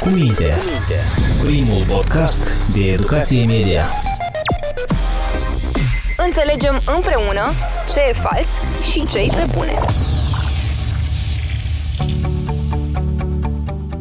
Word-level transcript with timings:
cu 0.00 0.08
minte. 0.08 0.54
Primul 1.44 1.84
podcast 1.88 2.42
de 2.72 2.80
educație 2.92 3.44
media. 3.44 3.84
Înțelegem 6.16 6.80
împreună 6.96 7.52
ce 7.92 8.00
e 8.08 8.12
fals 8.12 8.48
și 8.90 9.06
ce 9.06 9.18
e 9.18 9.26
pe 9.26 9.46
bune. 9.54 9.74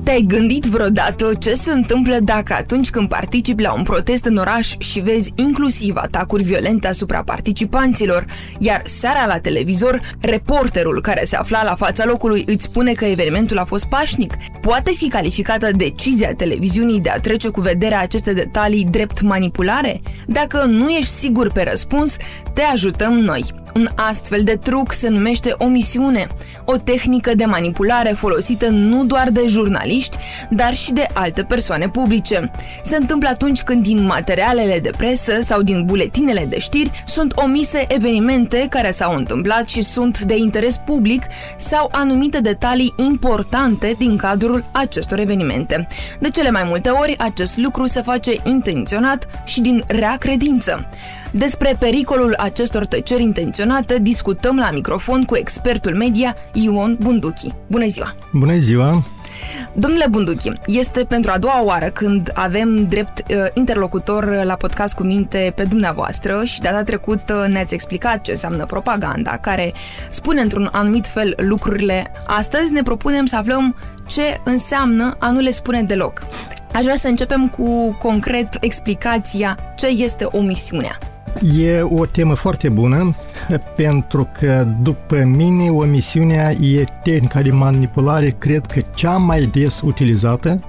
Te-ai 0.06 0.22
gândit 0.22 0.64
vreodată 0.64 1.32
ce 1.40 1.54
se 1.54 1.72
întâmplă 1.72 2.18
dacă 2.20 2.54
atunci 2.54 2.90
când 2.90 3.10
participi 3.10 3.62
la 3.62 3.74
un 3.74 3.84
protest 3.84 4.26
în 4.26 4.38
oraș 4.38 4.76
și 4.78 5.00
vezi 5.00 5.34
inclusiv 5.36 5.96
atacuri 5.96 6.44
violente 6.44 6.88
asupra 6.88 7.24
participanților, 7.24 8.26
iar 8.60 8.82
seara 8.86 9.26
la 9.26 9.40
televizor, 9.40 10.02
reporterul 10.22 11.02
care 11.02 11.26
se 11.26 11.36
afla 11.36 11.64
la 11.64 11.76
fața 11.76 12.06
locului 12.06 12.44
îți 12.48 12.64
spune 12.64 12.92
că 12.92 13.06
evenimentul 13.06 13.58
a 13.58 13.66
fost 13.66 13.86
pașnic? 13.86 14.34
Poate 14.62 14.92
fi 14.92 15.08
calificată 15.08 15.70
decizia 15.76 16.34
televiziunii 16.34 17.02
de 17.02 17.10
a 17.10 17.20
trece 17.20 17.50
cu 17.50 17.62
vederea 17.62 18.02
aceste 18.02 18.34
detalii 18.34 18.88
drept 18.92 19.22
manipulare? 19.22 20.02
Dacă 20.28 20.64
nu 20.64 20.90
ești 20.90 21.12
sigur 21.12 21.52
pe 21.52 21.66
răspuns, 21.70 22.16
te 22.54 22.62
ajutăm 22.62 23.14
noi. 23.14 23.44
Un 23.76 23.88
astfel 23.96 24.44
de 24.44 24.56
truc 24.56 24.92
se 24.92 25.10
numește 25.10 25.54
omisiune, 25.58 26.28
o 26.66 26.78
tehnică 26.78 27.36
de 27.36 27.46
manipulare 27.46 28.10
folosită 28.10 28.68
nu 28.68 29.06
doar 29.06 29.30
de 29.30 29.44
jurnaliști, 29.48 29.95
dar 30.50 30.74
și 30.74 30.94
de 30.94 31.08
alte 31.14 31.44
persoane 31.44 31.90
publice. 31.90 32.52
Se 32.84 32.96
întâmplă 32.96 33.30
atunci 33.30 33.62
când 33.62 33.84
din 33.84 34.06
materialele 34.06 34.80
de 34.80 34.90
presă 34.98 35.40
sau 35.42 35.62
din 35.62 35.84
buletinele 35.86 36.46
de 36.50 36.60
știri 36.60 37.04
sunt 37.06 37.34
omise 37.36 37.86
evenimente 37.88 38.68
care 38.70 38.92
s-au 38.92 39.16
întâmplat 39.16 39.70
și 39.70 39.82
sunt 39.82 40.20
de 40.20 40.38
interes 40.38 40.78
public 40.78 41.24
sau 41.58 41.90
anumite 41.92 42.40
detalii 42.40 42.94
importante 42.98 43.96
din 43.98 44.18
cadrul 44.18 44.64
acestor 44.72 45.20
evenimente. 45.20 45.88
De 46.20 46.30
cele 46.30 46.52
mai 46.52 46.64
multe 46.66 46.90
ori, 46.90 47.18
acest 47.18 47.58
lucru 47.58 47.86
se 47.86 48.02
face 48.02 48.32
intenționat 48.44 49.44
și 49.46 49.62
din 49.62 49.84
rea 49.88 50.16
credință. 50.20 50.90
Despre 51.32 51.76
pericolul 51.80 52.34
acestor 52.38 52.86
tăceri 52.86 53.22
intenționate 53.22 54.00
discutăm 54.02 54.58
la 54.58 54.72
microfon 54.72 55.24
cu 55.24 55.36
expertul 55.36 55.96
media 55.96 56.36
Ion 56.54 56.98
Bunduchi. 57.00 57.48
Bună 57.68 57.86
ziua! 57.86 58.14
Bună 58.32 58.58
ziua! 58.58 59.15
Domnule 59.74 60.06
Bunduchi, 60.10 60.52
este 60.66 61.04
pentru 61.04 61.32
a 61.32 61.38
doua 61.38 61.64
oară 61.64 61.86
când 61.86 62.32
avem 62.34 62.88
drept 62.88 63.20
uh, 63.20 63.36
interlocutor 63.54 64.44
la 64.44 64.54
podcast 64.54 64.96
cu 64.96 65.04
minte 65.04 65.54
pe 65.56 65.64
dumneavoastră 65.64 66.44
și 66.44 66.62
data 66.62 66.84
trecută 66.84 67.48
ne-ați 67.50 67.74
explicat 67.74 68.22
ce 68.22 68.32
înseamnă 68.32 68.66
propaganda, 68.66 69.38
care 69.38 69.74
spune 70.10 70.42
într-un 70.42 70.70
anumit 70.72 71.08
fel 71.08 71.34
lucrurile. 71.38 72.12
Astăzi 72.26 72.72
ne 72.72 72.82
propunem 72.82 73.26
să 73.26 73.36
aflăm 73.36 73.76
ce 74.08 74.42
înseamnă 74.44 75.16
a 75.20 75.32
nu 75.32 75.40
le 75.40 75.52
spune 75.52 75.84
deloc. 75.84 76.22
Aș 76.74 76.84
vrea 76.84 76.96
să 76.96 77.08
începem 77.08 77.50
cu 77.50 77.92
concret 77.92 78.58
explicația 78.60 79.58
ce 79.76 79.88
este 79.88 80.24
omisiunea. 80.24 80.98
E 81.42 81.82
o 81.82 82.06
temă 82.06 82.34
foarte 82.34 82.70
bună 82.70 83.16
pentru 83.76 84.30
că, 84.40 84.68
după 84.82 85.24
mine, 85.24 85.70
omisiunea 85.70 86.52
e 86.52 86.84
tehnica 87.04 87.42
de 87.42 87.52
manipulare, 87.52 88.36
cred 88.38 88.66
că 88.66 88.82
cea 88.96 89.18
mai 89.18 89.50
des 89.54 89.82
utilizată 89.82 90.60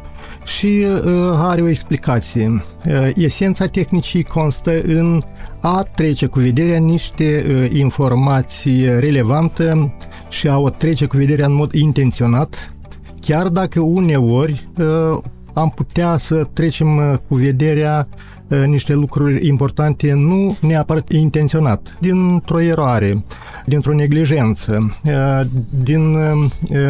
și 0.44 0.67
uh, 0.67 1.11
are 1.37 1.62
o 1.62 1.69
explicație. 1.69 2.64
Uh, 2.87 3.11
esența 3.14 3.67
tehnicii 3.67 4.22
constă 4.22 4.81
în 4.87 5.22
a 5.61 5.83
trece 5.94 6.27
cu 6.27 6.39
vederea 6.39 6.78
niște 6.78 7.47
uh, 7.48 7.78
informații 7.78 8.84
relevante 8.98 9.94
și 10.28 10.48
a 10.48 10.59
o 10.59 10.70
trece 10.70 11.06
cu 11.06 11.17
vederea 11.17 11.47
în 11.47 11.55
mod 11.55 11.72
intenționat, 11.72 12.72
chiar 13.20 13.48
dacă 13.48 13.81
uneori 13.81 14.69
uh, 14.78 15.19
am 15.53 15.70
putea 15.70 16.17
să 16.17 16.44
trecem 16.53 16.97
uh, 16.97 17.14
cu 17.28 17.34
vederea 17.34 18.09
uh, 18.11 18.35
niște 18.66 18.94
lucruri 18.94 19.47
importante 19.47 20.12
nu 20.12 20.56
neapărat 20.61 21.11
intenționat, 21.12 21.97
dintr-o 22.00 22.60
eroare, 22.60 23.25
dintr-o 23.66 23.94
neglijență, 23.94 24.97
uh, 25.04 25.41
din 25.82 26.16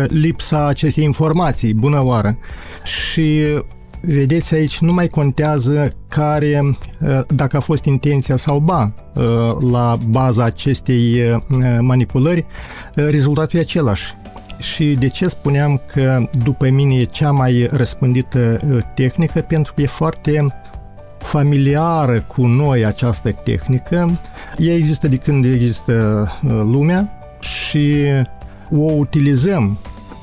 lipsa 0.06 0.66
acestei 0.66 1.04
informații, 1.04 1.74
bună 1.74 2.04
oară. 2.04 2.38
Și 2.84 3.42
vedeți 4.00 4.54
aici, 4.54 4.78
nu 4.78 4.92
mai 4.92 5.08
contează 5.08 5.92
care, 6.08 6.76
dacă 7.28 7.56
a 7.56 7.60
fost 7.60 7.84
intenția 7.84 8.36
sau 8.36 8.58
ba, 8.58 8.92
la 9.70 9.98
baza 10.08 10.44
acestei 10.44 11.22
manipulări, 11.80 12.46
rezultatul 12.94 13.58
e 13.58 13.62
același. 13.62 14.14
Și 14.58 14.84
de 14.84 15.08
ce 15.08 15.28
spuneam 15.28 15.80
că 15.92 16.28
după 16.44 16.68
mine 16.68 16.94
e 16.94 17.04
cea 17.04 17.30
mai 17.30 17.68
răspândită 17.70 18.58
uh, 18.70 18.78
tehnică? 18.94 19.40
Pentru 19.40 19.72
că 19.74 19.82
e 19.82 19.86
foarte 19.86 20.46
familiară 21.26 22.20
cu 22.20 22.46
noi 22.46 22.84
această 22.84 23.32
tehnică. 23.32 24.18
Ea 24.56 24.74
există 24.74 25.08
de 25.08 25.16
când 25.16 25.44
există 25.44 26.28
uh, 26.42 26.50
lumea 26.50 27.10
și 27.40 28.04
o 28.70 28.92
utilizăm 28.92 29.78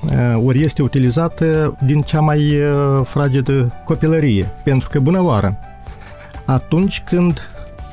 uh, 0.06 0.42
ori 0.46 0.63
este 0.63 0.81
utilizată 0.81 1.78
din 1.86 2.02
cea 2.02 2.19
mai 2.19 2.53
fragedă 3.03 3.81
copilărie. 3.86 4.52
Pentru 4.63 4.90
că, 4.90 5.00
bună 5.00 5.22
oară, 5.22 5.58
atunci 6.46 7.03
când 7.06 7.50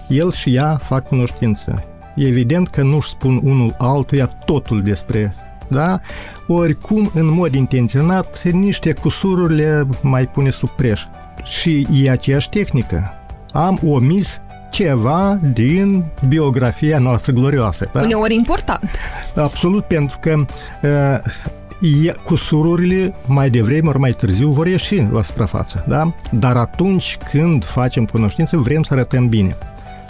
el 0.09 0.33
și 0.33 0.55
ea 0.55 0.77
fac 0.77 1.09
cunoștință, 1.09 1.83
evident 2.17 2.69
că 2.69 2.83
nu-și 2.83 3.09
spun 3.09 3.41
unul 3.43 3.75
altuia 3.79 4.27
totul 4.27 4.83
despre 4.83 5.35
da? 5.71 6.01
Oricum, 6.47 7.11
în 7.15 7.27
mod 7.27 7.55
intenționat, 7.55 8.43
niște 8.43 8.93
cusururi 8.93 9.55
le 9.55 9.87
mai 10.01 10.27
pune 10.27 10.51
sub 10.51 10.69
preș. 10.69 11.03
Și 11.45 11.87
e 11.93 12.11
aceeași 12.11 12.49
tehnică. 12.49 13.15
Am 13.53 13.81
omis 13.87 14.41
ceva 14.71 15.39
din 15.53 16.05
biografia 16.29 16.99
noastră 16.99 17.33
glorioasă. 17.33 17.91
Da? 17.93 18.01
Uneori 18.01 18.35
important. 18.35 18.91
Absolut, 19.35 19.85
pentru 19.85 20.19
că 20.21 20.45
uh, 20.83 22.15
cusururile 22.25 23.15
mai 23.27 23.51
devreme 23.51 23.89
ori 23.89 23.99
mai 23.99 24.11
târziu 24.11 24.51
vor 24.51 24.67
ieși 24.67 25.07
la 25.13 25.23
suprafață, 25.23 25.85
da? 25.89 26.13
Dar 26.31 26.57
atunci 26.57 27.19
când 27.31 27.65
facem 27.65 28.05
cunoștință, 28.05 28.57
vrem 28.57 28.83
să 28.83 28.95
arătăm 28.95 29.27
bine 29.27 29.57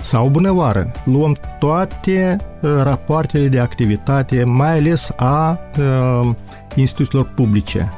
sau 0.00 0.28
bunăoară, 0.28 0.90
luăm 1.04 1.36
toate 1.58 2.36
uh, 2.60 2.70
rapoartele 2.82 3.46
de 3.48 3.58
activitate, 3.58 4.44
mai 4.44 4.78
ales 4.78 5.10
a 5.16 5.58
uh, 5.78 6.28
instituțiilor 6.74 7.26
publice. 7.34 7.92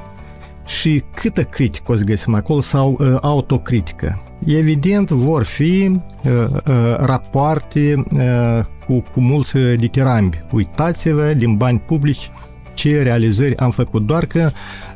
Și 0.66 1.02
câtă 1.14 1.42
critică 1.42 1.92
o 1.92 1.96
să 1.96 2.02
găsim 2.04 2.34
acolo 2.34 2.60
sau 2.60 2.96
uh, 2.98 3.16
autocritică. 3.20 4.22
Evident, 4.46 5.10
vor 5.10 5.44
fi 5.44 6.00
uh, 6.24 6.30
uh, 6.50 6.96
rapoarte 6.98 8.04
uh, 8.12 8.64
cu, 8.86 9.04
cu 9.12 9.20
mulți 9.20 9.58
ditirambi. 9.76 10.44
Uitați-vă 10.50 11.32
din 11.32 11.56
bani 11.56 11.78
publici 11.78 12.30
ce 12.74 13.02
realizări 13.02 13.56
am 13.56 13.70
făcut, 13.70 14.06
doar 14.06 14.26
că 14.26 14.50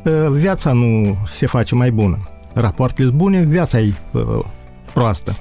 uh, 0.05 0.13
viața 0.33 0.73
nu 0.73 1.17
se 1.33 1.47
face 1.47 1.75
mai 1.75 1.91
bună. 1.91 2.19
Rapoartele 2.53 3.07
sunt 3.07 3.19
bune, 3.19 3.43
viața 3.43 3.79
e 3.79 3.93
uh, 4.11 4.23
proastă. 4.93 5.37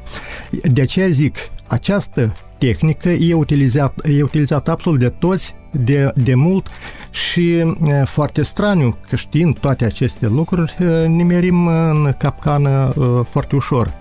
De 0.63 0.81
aceea 0.81 1.09
zic, 1.09 1.37
această 1.67 2.33
tehnică 2.57 3.09
e 3.09 3.33
utilizată 3.33 4.09
e 4.09 4.23
utilizat 4.23 4.67
absolut 4.67 4.99
de 4.99 5.09
toți 5.09 5.55
de, 5.77 6.11
de 6.15 6.35
mult 6.35 6.67
și 7.09 7.75
foarte 8.03 8.41
straniu 8.41 8.97
că 9.09 9.15
știind 9.15 9.59
toate 9.59 9.85
aceste 9.85 10.27
lucruri 10.27 10.75
nimerim 11.07 11.67
în 11.67 12.13
capcană 12.17 12.93
foarte 13.29 13.55
ușor. 13.55 13.93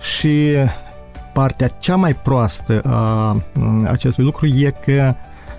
Și 0.00 0.54
partea 1.32 1.68
cea 1.68 1.96
mai 1.96 2.14
proastă 2.14 2.80
a 2.84 3.36
acestui 3.84 4.24
lucru 4.24 4.46
e 4.46 4.74
că 4.84 5.14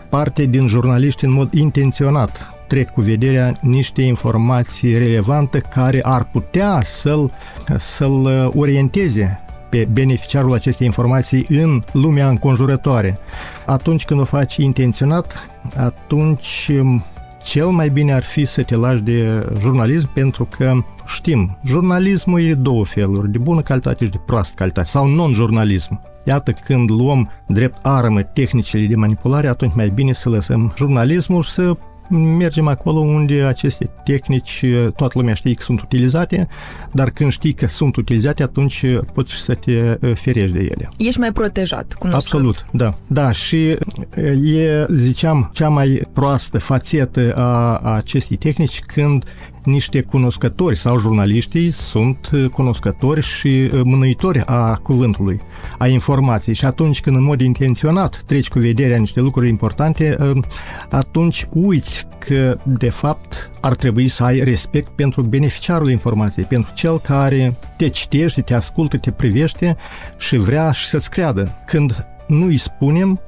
parte 0.09 0.44
din 0.45 0.67
jurnaliști 0.67 1.25
în 1.25 1.31
mod 1.31 1.53
intenționat 1.53 2.53
trec 2.68 2.89
cu 2.89 3.01
vederea 3.01 3.57
niște 3.62 4.01
informații 4.01 4.97
relevante 4.97 5.59
care 5.59 6.00
ar 6.03 6.23
putea 6.23 6.80
să-l, 6.83 7.31
să-l 7.77 8.51
orienteze 8.56 9.44
pe 9.71 9.88
beneficiarul 9.91 10.53
acestei 10.53 10.85
informații 10.85 11.45
în 11.50 11.83
lumea 11.91 12.29
înconjurătoare. 12.29 13.19
Atunci 13.65 14.06
când 14.06 14.19
o 14.19 14.23
faci 14.23 14.56
intenționat, 14.56 15.50
atunci 15.77 16.71
um, 16.79 17.03
cel 17.44 17.68
mai 17.68 17.89
bine 17.89 18.13
ar 18.13 18.23
fi 18.23 18.45
să 18.45 18.63
te 18.63 18.75
lași 18.75 19.01
de 19.01 19.47
jurnalism 19.59 20.13
pentru 20.13 20.47
că 20.57 20.73
știm, 21.06 21.57
jurnalismul 21.65 22.41
e 22.41 22.53
două 22.53 22.85
feluri, 22.85 23.31
de 23.31 23.38
bună 23.38 23.62
calitate 23.62 24.06
și 24.06 24.12
de 24.12 24.19
proastă 24.25 24.53
calitate, 24.57 24.88
sau 24.88 25.07
non-jurnalism. 25.07 26.01
Iată, 26.24 26.51
când 26.51 26.89
luăm 26.89 27.29
drept 27.47 27.77
armă 27.81 28.21
tehnicile 28.21 28.88
de 28.88 28.95
manipulare, 28.95 29.47
atunci 29.47 29.75
mai 29.75 29.89
bine 29.89 30.13
să 30.13 30.29
lăsăm 30.29 30.74
jurnalismul 30.77 31.44
să 31.44 31.77
mergem 32.12 32.68
acolo 32.68 33.00
unde 33.00 33.44
aceste 33.44 33.90
tehnici, 34.04 34.66
toată 34.96 35.18
lumea 35.18 35.34
știe 35.34 35.54
că 35.54 35.62
sunt 35.63 35.81
utilizate, 35.81 36.48
dar 36.92 37.10
când 37.10 37.31
știi 37.31 37.54
că 37.54 37.68
sunt 37.68 37.96
utilizate, 37.96 38.44
atunci 38.44 38.86
poți 39.13 39.34
să 39.34 39.54
te 39.54 39.98
ferești 40.13 40.52
de 40.52 40.60
ele. 40.60 40.90
Ești 40.98 41.19
mai 41.19 41.31
protejat, 41.31 41.94
cunoscut. 41.94 42.34
Absolut, 42.34 42.66
da. 42.72 42.94
Da, 43.08 43.31
și 43.31 43.75
e, 44.16 44.86
ziceam, 44.94 45.50
cea 45.54 45.69
mai 45.69 46.02
proastă 46.13 46.60
fațetă 46.60 47.34
a, 47.36 47.75
a 47.75 47.96
acestei 47.96 48.38
tehnici 48.38 48.80
când 48.80 49.24
niște 49.63 50.02
cunoscători 50.02 50.78
sau 50.78 51.00
jurnaliștii 51.00 51.72
sunt 51.72 52.30
uh, 52.34 52.50
cunoscători 52.50 53.22
și 53.22 53.69
uh, 53.74 53.81
mânuitori 53.84 54.44
a 54.46 54.75
cuvântului, 54.75 55.42
a 55.78 55.88
informației 55.88 56.56
și 56.56 56.66
atunci 56.66 57.02
când 57.02 57.16
în 57.16 57.24
mod 57.24 57.42
intenționat 57.42 58.24
treci 58.25 58.48
cu 58.48 58.60
vederea 58.60 58.98
niște 58.98 59.19
lucruri 59.19 59.50
importante, 59.50 60.16
uh, 60.19 60.44
atunci 60.90 61.48
uiți 61.54 62.08
că 62.19 62.58
de 62.63 62.90
fapt 62.90 63.52
ar 63.62 63.75
trebui 63.75 64.08
să 64.08 64.24
ai 64.24 64.40
respect 64.40 64.88
pentru 64.96 65.22
beneficiarul 65.22 65.90
informației, 65.90 66.46
pentru 66.46 66.72
cel 66.74 67.00
care 67.00 67.56
te 67.78 67.90
citește, 67.90 68.42
te 68.42 68.54
ascultă, 68.54 68.98
te 68.98 69.12
privește 69.12 69.78
și 70.18 70.38
vrea 70.38 70.72
și 70.72 70.88
să-ți 70.88 71.10
creadă. 71.10 71.52
Când 71.66 72.06
nu 72.28 72.46
îi 72.46 72.58
spunem, 72.58 73.22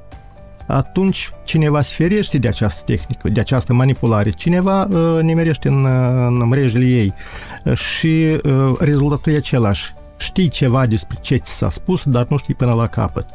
atunci 0.66 1.30
cineva 1.44 1.80
se 1.80 1.94
ferește 1.96 2.38
de 2.38 2.48
această 2.48 2.82
tehnică, 2.84 3.28
de 3.28 3.40
această 3.40 3.72
manipulare. 3.72 4.30
Cineva 4.30 4.84
uh, 4.84 5.18
nimerește 5.22 5.68
în, 5.68 5.84
uh, 5.84 6.26
în 6.26 6.48
mrejele 6.48 6.84
ei 6.84 7.14
și 7.74 8.40
uh, 8.44 8.72
rezultatul 8.78 9.32
e 9.32 9.36
același. 9.36 9.94
Știi 10.16 10.48
ceva 10.48 10.86
despre 10.86 11.16
ce 11.20 11.36
ți 11.36 11.50
s-a 11.50 11.68
spus, 11.68 12.02
dar 12.04 12.26
nu 12.28 12.36
știi 12.36 12.54
până 12.54 12.72
la 12.72 12.86
capăt. 12.86 13.26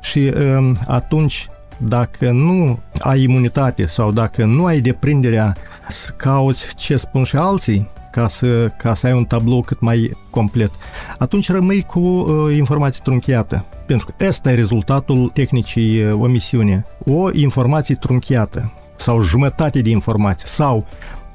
Și 0.00 0.18
uh, 0.18 0.70
atunci 0.86 1.48
dacă 1.78 2.30
nu 2.30 2.78
ai 2.98 3.22
imunitate 3.22 3.86
sau 3.86 4.12
dacă 4.12 4.44
nu 4.44 4.64
ai 4.64 4.80
deprinderea 4.80 5.56
să 5.88 6.12
cauți 6.16 6.74
ce 6.74 6.96
spun 6.96 7.24
și 7.24 7.36
alții, 7.36 7.90
ca 8.10 8.28
să, 8.28 8.68
ca 8.76 8.94
să 8.94 9.06
ai 9.06 9.12
un 9.12 9.24
tablou 9.24 9.62
cât 9.62 9.80
mai 9.80 10.16
complet, 10.30 10.70
atunci 11.18 11.50
rămâi 11.50 11.82
cu 11.82 11.98
uh, 11.98 12.56
informații 12.56 13.02
trunchiată. 13.02 13.64
Pentru 13.86 14.06
că 14.06 14.26
ăsta 14.26 14.50
e 14.50 14.54
rezultatul 14.54 15.30
tehnicii 15.34 16.02
uh, 16.02 16.12
omisiune. 16.12 16.86
O 17.06 17.30
informație 17.32 17.94
trunchiată 17.94 18.72
sau 18.96 19.22
jumătate 19.22 19.80
de 19.80 19.90
informație 19.90 20.48
sau 20.48 20.86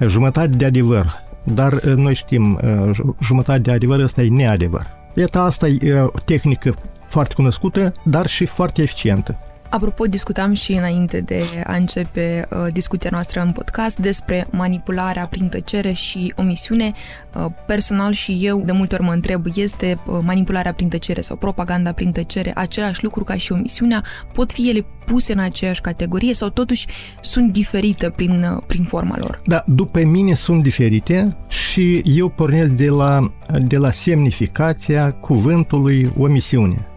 jumătate 0.08 0.48
de 0.48 0.66
adevăr. 0.66 1.06
Dar 1.44 1.74
uh, 1.74 1.94
noi 1.96 2.14
știm, 2.14 2.60
uh, 2.64 2.98
jumătate 3.22 3.60
de 3.60 3.72
adevăr 3.72 4.00
ăsta 4.00 4.22
e 4.22 4.30
neadevăr. 4.30 4.88
Iată, 5.14 5.40
asta 5.40 5.68
e 5.68 6.00
o 6.00 6.20
tehnică 6.25 6.74
foarte 7.06 7.34
cunoscută, 7.34 7.94
dar 8.04 8.28
și 8.28 8.46
foarte 8.46 8.81
eficientă. 8.81 9.38
Apropo, 9.74 10.06
discutam 10.06 10.54
și 10.54 10.72
înainte 10.72 11.22
de 11.22 11.44
a 11.64 11.75
începe 11.75 12.48
uh, 12.50 12.74
discuția 12.74 13.10
noastră 13.14 13.42
în 13.42 13.52
podcast 13.52 13.98
despre 13.98 14.48
manipularea 14.52 15.28
prin 15.28 15.48
tăcere 15.48 15.92
și 15.92 16.34
omisiune. 16.36 16.94
Uh, 17.36 17.46
personal 17.66 18.12
și 18.12 18.40
eu 18.42 18.62
de 18.66 18.72
multe 18.72 18.96
ori 18.96 19.04
mă 19.04 19.12
întreb, 19.12 19.46
este 19.56 19.98
uh, 20.06 20.20
manipularea 20.22 20.74
prin 20.74 20.88
tăcere 20.88 21.22
sau 21.22 21.36
propaganda 21.36 21.92
prin 21.92 22.12
tăcere 22.12 22.52
același 22.56 23.04
lucru 23.04 23.24
ca 23.24 23.36
și 23.36 23.52
omisiunea? 23.52 24.04
Pot 24.34 24.52
fi 24.52 24.70
ele 24.70 24.86
puse 25.06 25.34
în 25.34 25.40
aceeași 25.40 25.81
categorie 25.81 26.34
sau 26.34 26.50
totuși 26.50 26.88
sunt 27.22 27.52
diferite 27.52 28.10
prin, 28.10 28.44
uh, 28.56 28.64
prin 28.68 28.84
forma 28.84 29.16
lor? 29.18 29.42
Da, 29.46 29.64
după 29.68 30.04
mine 30.04 30.34
sunt 30.34 30.64
diferite 30.64 31.38
și 31.48 32.02
eu 32.06 32.30
pornesc 32.30 32.72
de 32.72 32.90
la, 32.90 33.34
de 33.62 33.78
la 33.78 33.92
semnificația 33.92 35.12
cuvântului 35.12 36.12
omisiune 36.18 36.88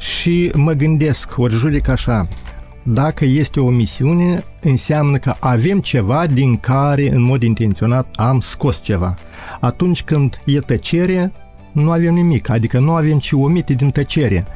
și 0.00 0.50
mă 0.54 0.72
gândesc, 0.72 1.38
ori 1.38 1.54
judec 1.54 1.88
așa, 1.88 2.28
dacă 2.82 3.24
este 3.24 3.60
o 3.60 3.70
misiune, 3.70 4.44
înseamnă 4.60 5.18
că 5.18 5.34
avem 5.40 5.80
ceva 5.80 6.26
din 6.26 6.56
care, 6.56 7.10
în 7.14 7.22
mod 7.22 7.42
intenționat, 7.42 8.06
am 8.14 8.40
scos 8.40 8.82
ceva. 8.82 9.14
Atunci 9.60 10.02
când 10.02 10.40
e 10.44 10.58
tăcere, 10.58 11.32
nu 11.72 11.90
avem 11.90 12.14
nimic, 12.14 12.48
adică 12.48 12.78
nu 12.78 12.92
avem 12.92 13.18
ce 13.18 13.36
omite 13.36 13.72
din 13.72 13.88
tăcere. 13.88 14.46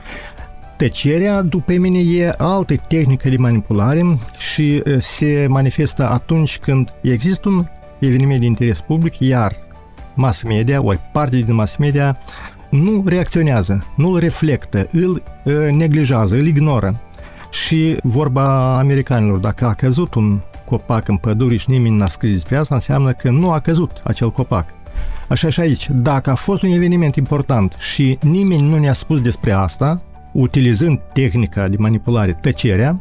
Tăcerea, 0.76 1.42
după 1.42 1.72
mine, 1.72 1.98
e 1.98 2.34
altă 2.38 2.74
tehnică 2.88 3.28
de 3.28 3.36
manipulare 3.36 4.18
și 4.38 4.82
se 4.98 5.46
manifestă 5.48 6.10
atunci 6.10 6.58
când 6.58 6.94
există 7.02 7.48
un 7.48 7.66
eveniment 7.98 8.40
de 8.40 8.46
interes 8.46 8.80
public, 8.80 9.18
iar 9.18 9.52
mass 10.14 10.42
media, 10.42 10.82
ori 10.82 11.00
parte 11.12 11.36
din 11.36 11.54
mass 11.54 11.76
media, 11.76 12.18
nu 12.82 13.02
reacționează, 13.06 13.84
nu 13.94 14.10
îl 14.10 14.18
reflectă, 14.18 14.88
îl 14.92 15.22
neglijează, 15.70 16.34
îl 16.34 16.46
ignoră. 16.46 17.00
Și 17.50 17.96
vorba 18.02 18.78
americanilor, 18.78 19.38
dacă 19.38 19.66
a 19.66 19.74
căzut 19.74 20.14
un 20.14 20.40
copac 20.64 21.08
în 21.08 21.16
pădure 21.16 21.56
și 21.56 21.70
nimeni 21.70 21.96
n-a 21.96 22.08
scris 22.08 22.32
despre 22.32 22.56
asta, 22.56 22.74
înseamnă 22.74 23.12
că 23.12 23.30
nu 23.30 23.50
a 23.50 23.60
căzut 23.60 23.90
acel 24.04 24.30
copac. 24.30 24.66
Așa 25.28 25.48
și 25.48 25.60
aici, 25.60 25.88
dacă 25.90 26.30
a 26.30 26.34
fost 26.34 26.62
un 26.62 26.70
eveniment 26.70 27.16
important 27.16 27.76
și 27.92 28.18
nimeni 28.20 28.68
nu 28.68 28.78
ne-a 28.78 28.92
spus 28.92 29.20
despre 29.20 29.52
asta, 29.52 30.00
utilizând 30.32 31.00
tehnica 31.12 31.68
de 31.68 31.76
manipulare, 31.78 32.38
tăcerea, 32.40 33.00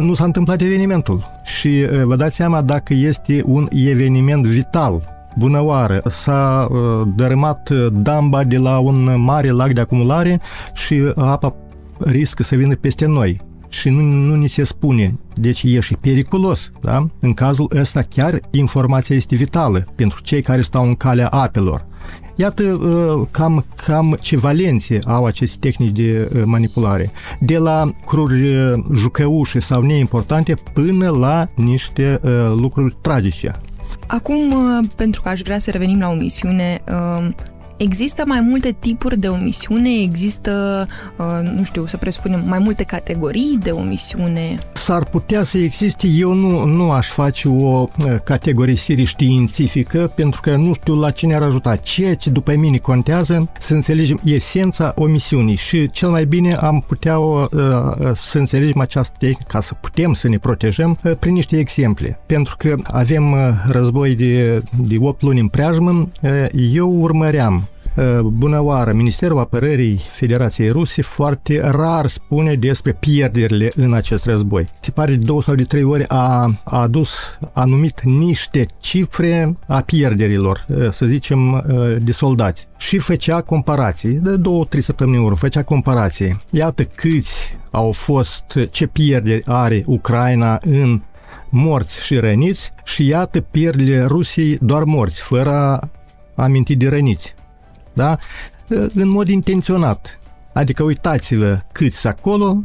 nu 0.00 0.14
s-a 0.14 0.24
întâmplat 0.24 0.60
evenimentul. 0.60 1.24
Și 1.44 1.86
vă 2.04 2.16
dați 2.16 2.36
seama 2.36 2.60
dacă 2.60 2.94
este 2.94 3.42
un 3.44 3.68
eveniment 3.70 4.46
vital 4.46 5.11
bună 5.36 5.60
oară, 5.60 6.02
s-a 6.10 6.68
uh, 6.70 7.06
dărâmat 7.14 7.68
uh, 7.68 7.86
damba 7.92 8.44
de 8.44 8.56
la 8.56 8.78
un 8.78 9.22
mare 9.22 9.50
lac 9.50 9.72
de 9.72 9.80
acumulare 9.80 10.40
și 10.74 11.12
apa 11.16 11.54
riscă 11.98 12.42
să 12.42 12.54
vină 12.54 12.74
peste 12.74 13.06
noi 13.06 13.40
și 13.68 13.88
nu, 13.88 14.00
nu 14.00 14.34
ni 14.34 14.48
se 14.48 14.64
spune. 14.64 15.18
Deci 15.34 15.62
e 15.62 15.80
și 15.80 15.94
periculos, 15.94 16.70
da? 16.80 17.06
În 17.20 17.34
cazul 17.34 17.70
ăsta 17.80 18.00
chiar 18.00 18.40
informația 18.50 19.16
este 19.16 19.34
vitală 19.34 19.86
pentru 19.94 20.20
cei 20.22 20.42
care 20.42 20.62
stau 20.62 20.84
în 20.84 20.94
calea 20.94 21.28
apelor. 21.28 21.86
Iată 22.36 22.62
uh, 22.62 23.26
cam, 23.30 23.64
cam 23.86 24.16
ce 24.20 24.36
valențe 24.36 24.98
au 25.06 25.24
aceste 25.24 25.56
tehnici 25.60 25.96
de 25.96 26.30
manipulare. 26.44 27.10
De 27.40 27.58
la 27.58 27.92
cruri 28.06 28.54
jucăușe 28.94 29.58
sau 29.58 29.82
neimportante 29.82 30.54
până 30.72 31.08
la 31.08 31.48
niște 31.54 32.20
lucruri 32.56 32.96
tragice. 33.00 33.52
Acum, 34.12 34.52
uh, 34.52 34.84
pentru 34.96 35.22
că 35.22 35.28
aș 35.28 35.40
vrea 35.40 35.58
să 35.58 35.70
revenim 35.70 36.00
la 36.00 36.08
o 36.08 36.14
misiune, 36.14 36.80
uh, 36.88 37.28
Există 37.76 38.22
mai 38.26 38.40
multe 38.40 38.76
tipuri 38.78 39.18
de 39.18 39.28
omisiune, 39.28 39.90
există, 40.02 40.86
uh, 41.18 41.50
nu 41.56 41.64
știu, 41.64 41.86
să 41.86 41.96
presupunem, 41.96 42.44
mai 42.46 42.58
multe 42.58 42.82
categorii 42.82 43.58
de 43.62 43.70
omisiune? 43.70 44.54
S-ar 44.72 45.04
putea 45.04 45.42
să 45.42 45.58
existe, 45.58 46.06
eu 46.06 46.32
nu, 46.32 46.64
nu 46.64 46.90
aș 46.90 47.08
face 47.08 47.48
o 47.48 47.80
uh, 47.80 47.88
categorisire 48.24 49.02
științifică, 49.04 50.12
pentru 50.14 50.40
că 50.40 50.56
nu 50.56 50.72
știu 50.72 50.94
la 50.94 51.10
cine 51.10 51.34
ar 51.34 51.42
ajuta. 51.42 51.76
Ceea 51.76 52.14
ce 52.14 52.30
după 52.30 52.54
mine 52.56 52.76
contează 52.76 53.50
să 53.58 53.74
înțelegem 53.74 54.20
esența 54.24 54.92
omisiunii 54.96 55.56
și 55.56 55.90
cel 55.90 56.08
mai 56.08 56.24
bine 56.24 56.54
am 56.54 56.84
putea 56.86 57.18
uh, 57.18 57.48
să 58.14 58.38
înțelegem 58.38 58.80
această 58.80 59.14
tehnică 59.18 59.44
ca 59.46 59.60
să 59.60 59.74
putem 59.80 60.12
să 60.12 60.28
ne 60.28 60.38
protejăm 60.38 60.98
prin 61.18 61.32
niște 61.32 61.58
exemple. 61.58 62.18
Pentru 62.26 62.54
că 62.58 62.74
avem 62.82 63.34
război 63.68 64.14
de, 64.14 64.62
de 64.76 64.96
8 64.98 65.22
luni 65.22 65.40
în 65.40 65.48
preajmă, 65.48 66.08
eu 66.52 66.90
urmăream 67.00 67.52
Uh, 67.52 67.71
bună 68.24 68.60
oară! 68.60 68.92
Ministerul 68.92 69.38
Apărării 69.38 70.00
Federației 70.10 70.68
Ruse 70.68 71.02
foarte 71.02 71.60
rar 71.60 72.06
spune 72.06 72.54
despre 72.54 72.92
pierderile 72.92 73.70
în 73.76 73.92
acest 73.92 74.24
război. 74.24 74.68
Se 74.80 74.90
pare 74.90 75.14
de 75.14 75.24
două 75.24 75.42
sau 75.42 75.54
de 75.54 75.62
trei 75.62 75.82
ori 75.82 76.04
a, 76.08 76.50
a 76.64 76.80
adus, 76.80 77.38
a 77.52 77.64
numit 77.64 78.00
niște 78.00 78.66
cifre 78.80 79.56
a 79.66 79.80
pierderilor, 79.80 80.66
uh, 80.68 80.90
să 80.90 81.06
zicem, 81.06 81.52
uh, 81.52 81.62
de 82.02 82.12
soldați. 82.12 82.68
Și 82.76 82.98
făcea 82.98 83.40
comparații, 83.40 84.10
de 84.12 84.36
două, 84.36 84.64
trei 84.64 84.82
săptămâni 84.82 85.16
în 85.16 85.22
urmă, 85.22 85.36
făcea 85.36 85.62
comparații. 85.62 86.38
Iată 86.50 86.84
câți 86.84 87.58
au 87.70 87.92
fost, 87.92 88.58
ce 88.70 88.86
pierderi 88.86 89.42
are 89.46 89.82
Ucraina 89.86 90.58
în 90.64 91.02
morți 91.48 92.04
și 92.04 92.18
răniți 92.18 92.72
și 92.84 93.06
iată 93.06 93.40
pierderile 93.40 94.04
Rusiei 94.04 94.58
doar 94.60 94.82
morți, 94.82 95.20
fără 95.20 95.50
a 95.50 95.88
aminti 96.34 96.76
de 96.76 96.88
răniți 96.88 97.34
da? 97.92 98.18
în 98.94 99.08
mod 99.08 99.28
intenționat. 99.28 100.18
Adică 100.52 100.82
uitați-vă 100.82 101.60
câți 101.72 102.06
acolo, 102.06 102.62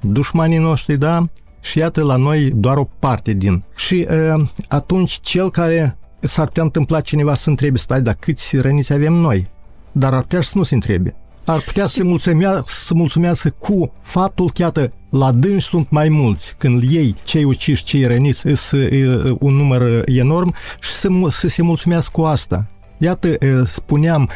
dușmanii 0.00 0.58
noștri, 0.58 0.98
da? 0.98 1.24
Și 1.60 1.78
iată 1.78 2.02
la 2.02 2.16
noi 2.16 2.50
doar 2.50 2.76
o 2.76 2.88
parte 2.98 3.32
din. 3.32 3.62
Și 3.76 4.06
uh, 4.10 4.44
atunci 4.68 5.18
cel 5.20 5.50
care 5.50 5.96
s-ar 6.20 6.46
putea 6.46 6.62
întâmpla 6.62 7.00
cineva 7.00 7.34
să 7.34 7.48
întrebe, 7.48 7.78
stai, 7.78 8.02
dar 8.02 8.16
câți 8.18 8.56
răniți 8.56 8.92
avem 8.92 9.12
noi? 9.12 9.48
Dar 9.92 10.14
ar 10.14 10.20
putea 10.20 10.40
să 10.40 10.52
nu 10.54 10.62
se 10.62 10.74
întrebe. 10.74 11.14
Ar 11.44 11.60
putea 11.60 11.86
să, 11.86 12.04
mulțumea, 12.04 12.64
să 12.66 12.94
mulțumească 12.94 13.54
cu 13.58 13.92
faptul 14.02 14.50
că, 14.50 14.62
iată, 14.62 14.92
la 15.10 15.32
dânsi 15.32 15.66
sunt 15.66 15.90
mai 15.90 16.08
mulți. 16.08 16.54
Când 16.58 16.82
ei, 16.90 17.14
cei 17.24 17.44
uciși, 17.44 17.84
cei 17.84 18.04
răniți, 18.04 18.44
sunt 18.54 18.90
un 19.38 19.54
număr 19.54 20.02
enorm 20.04 20.54
și 20.80 20.90
să, 20.90 21.08
să 21.30 21.48
se 21.48 21.62
mulțumească 21.62 22.20
cu 22.20 22.22
asta. 22.22 22.66
Iată, 22.98 23.38
spuneam, 23.64 24.30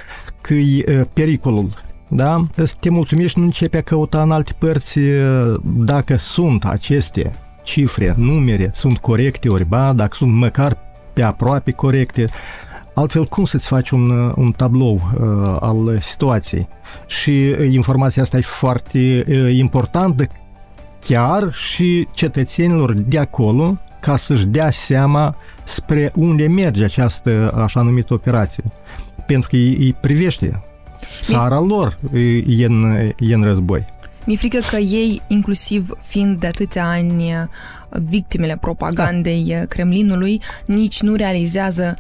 că 0.46 0.54
e 0.54 1.08
pericolul 1.12 1.82
da? 2.08 2.46
Să 2.56 2.74
te 2.80 2.90
mulțumești, 2.90 3.38
nu 3.38 3.44
începe 3.44 3.76
a 3.76 3.82
căuta 3.82 4.22
în 4.22 4.30
alte 4.30 4.52
părți 4.58 4.98
dacă 5.62 6.16
sunt 6.16 6.64
aceste 6.64 7.30
cifre, 7.62 8.14
numere, 8.18 8.70
sunt 8.74 8.98
corecte 8.98 9.48
ori 9.48 9.64
ba, 9.64 9.92
dacă 9.92 10.14
sunt 10.14 10.32
măcar 10.32 10.78
pe 11.12 11.22
aproape 11.22 11.70
corecte. 11.70 12.26
Altfel, 12.94 13.24
cum 13.24 13.44
să-ți 13.44 13.66
faci 13.66 13.90
un, 13.90 14.32
un 14.36 14.52
tablou 14.52 14.94
uh, 14.94 15.56
al 15.60 15.98
situației? 16.00 16.68
Și 17.06 17.54
informația 17.70 18.22
asta 18.22 18.36
e 18.36 18.40
foarte 18.40 19.24
uh, 19.28 19.54
importantă 19.56 20.26
chiar 21.00 21.52
și 21.52 22.08
cetățenilor 22.12 22.92
de 22.92 23.18
acolo 23.18 23.78
ca 24.04 24.16
să-și 24.16 24.46
dea 24.46 24.70
seama 24.70 25.36
spre 25.64 26.12
unde 26.14 26.46
merge 26.46 26.84
această 26.84 27.52
așa 27.56 27.82
numită 27.82 28.14
operație. 28.14 28.64
Pentru 29.26 29.48
că 29.48 29.56
îi, 29.56 29.76
îi 29.76 29.92
privește. 30.00 30.62
Țara 31.20 31.60
lor 31.60 31.98
e 32.46 32.64
în, 32.64 33.12
e 33.18 33.34
în 33.34 33.42
război. 33.42 33.84
Mi-e 34.26 34.36
frică 34.36 34.58
că 34.70 34.76
ei, 34.76 35.20
inclusiv 35.28 35.90
fiind 36.02 36.38
de 36.40 36.46
atâția 36.46 36.88
ani 36.88 37.48
victimele 37.88 38.56
propagandei 38.60 39.44
da. 39.58 39.64
Kremlinului, 39.66 40.40
nici 40.66 41.00
nu 41.00 41.14
realizează 41.14 41.96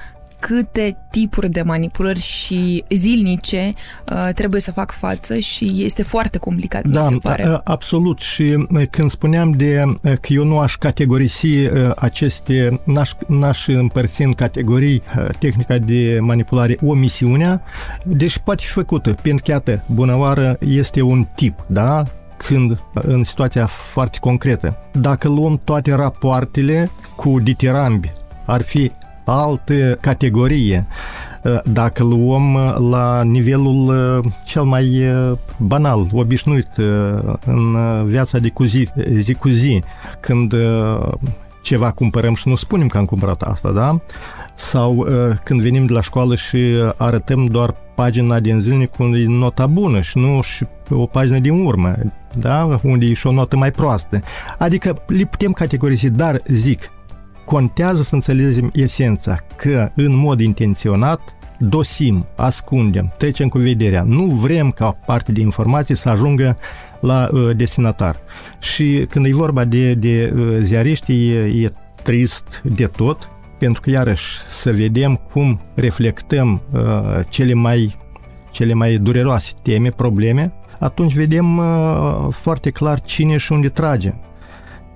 câte 0.46 0.96
tipuri 1.10 1.50
de 1.50 1.62
manipulări 1.62 2.20
și 2.20 2.84
zilnice 2.90 3.72
uh, 4.12 4.28
trebuie 4.34 4.60
să 4.60 4.72
fac 4.72 4.92
față 4.92 5.38
și 5.38 5.72
este 5.76 6.02
foarte 6.02 6.38
complicat, 6.38 6.86
da, 6.86 7.00
mi 7.00 7.06
se 7.06 7.16
pare. 7.16 7.42
Da, 7.42 7.60
absolut. 7.64 8.18
Și 8.18 8.66
uh, 8.70 8.82
când 8.90 9.10
spuneam 9.10 9.50
de 9.50 9.82
uh, 9.86 10.12
că 10.12 10.32
eu 10.32 10.44
nu 10.44 10.58
aș 10.58 10.76
categorisi 10.76 11.46
uh, 11.46 11.70
aceste, 11.96 12.80
n-aș, 12.84 13.10
n-aș 13.26 13.66
împărți 13.66 14.22
în 14.22 14.32
categorii 14.32 15.02
tehnica 15.38 15.78
de 15.78 16.18
manipulare 16.20 16.76
omisiunea, 16.82 17.62
deci 18.04 18.38
poate 18.38 18.62
fi 18.64 18.72
făcută, 18.72 19.14
pentru 19.22 19.44
că, 19.44 19.50
iată, 19.50 19.84
bunăoară 19.86 20.56
este 20.58 21.00
un 21.00 21.26
tip, 21.34 21.64
da? 21.66 22.02
când 22.36 22.84
în 22.92 23.24
situația 23.24 23.66
foarte 23.66 24.18
concretă. 24.20 24.76
Dacă 24.92 25.28
luăm 25.28 25.60
toate 25.64 25.94
rapoartele 25.94 26.90
cu 27.16 27.40
ditirambi, 27.40 28.12
ar 28.44 28.62
fi 28.62 28.90
altă 29.24 29.98
categorie. 30.00 30.86
Uh, 31.42 31.58
dacă 31.64 32.04
luăm 32.04 32.54
uh, 32.54 32.76
la 32.90 33.22
nivelul 33.22 33.88
uh, 33.88 34.32
cel 34.44 34.62
mai 34.62 35.02
banal, 35.56 36.08
obișnuit 36.12 36.68
în 37.46 37.76
viața 38.06 38.38
de 38.38 38.48
cu 38.48 38.64
zi, 38.64 38.88
zi 39.18 39.34
cu 39.34 39.48
zi, 39.48 39.82
când 40.20 40.54
ceva 41.62 41.90
cumpărăm 41.90 42.34
și 42.34 42.48
nu 42.48 42.54
spunem 42.54 42.86
că 42.86 42.98
am 42.98 43.04
cumpărat 43.04 43.42
asta, 43.42 43.70
da? 43.70 44.00
Sau 44.54 45.06
când 45.44 45.60
venim 45.60 45.84
de 45.84 45.92
la 45.92 46.00
școală 46.00 46.34
și 46.34 46.58
arătăm 46.96 47.46
doar 47.46 47.74
pagina 47.94 48.40
din 48.40 48.60
zilnic 48.60 48.98
unde 48.98 49.18
e 49.18 49.26
nota 49.28 49.66
bună 49.66 50.00
și 50.00 50.18
nu 50.18 50.40
și 50.42 50.64
o 50.90 51.06
pagină 51.06 51.38
din 51.38 51.64
urmă, 51.64 51.96
da? 52.32 52.78
Unde 52.82 53.06
e 53.06 53.12
și 53.12 53.26
o 53.26 53.32
notă 53.32 53.56
mai 53.56 53.70
proastă. 53.70 54.20
Adică 54.58 55.02
le 55.06 55.24
putem 55.24 55.52
categorisi, 55.52 56.10
dar 56.10 56.40
zic, 56.46 56.90
contează 57.44 58.02
să 58.02 58.14
înțelegem 58.14 58.70
esența, 58.72 59.36
că 59.56 59.90
în 59.94 60.16
mod 60.16 60.40
intenționat 60.40 61.20
dosim, 61.58 62.26
ascundem, 62.36 63.12
trecem 63.18 63.48
cu 63.48 63.58
vederea. 63.58 64.02
Nu 64.02 64.24
vrem 64.24 64.70
ca 64.70 64.98
parte 65.06 65.32
de 65.32 65.40
informații 65.40 65.94
să 65.96 66.08
ajungă 66.08 66.56
la 67.00 67.28
uh, 67.32 67.56
destinatar. 67.56 68.16
Și 68.58 69.06
când 69.08 69.26
e 69.26 69.32
vorba 69.32 69.64
de, 69.64 69.94
de 69.94 70.32
uh, 70.36 70.56
ziariști, 70.60 71.28
e, 71.28 71.64
e 71.64 71.72
trist 72.02 72.62
de 72.64 72.86
tot, 72.86 73.28
pentru 73.58 73.80
că 73.80 73.90
iarăși 73.90 74.36
să 74.50 74.72
vedem 74.72 75.20
cum 75.32 75.60
reflectăm 75.74 76.62
uh, 76.72 76.80
cele 77.28 77.54
mai 77.54 77.96
cele 78.50 78.74
mai 78.74 78.96
dureroase 78.96 79.52
teme, 79.62 79.90
probleme, 79.90 80.52
atunci 80.78 81.14
vedem 81.14 81.56
uh, 81.56 82.26
foarte 82.30 82.70
clar 82.70 83.00
cine 83.00 83.36
și 83.36 83.52
unde 83.52 83.68
trage 83.68 84.14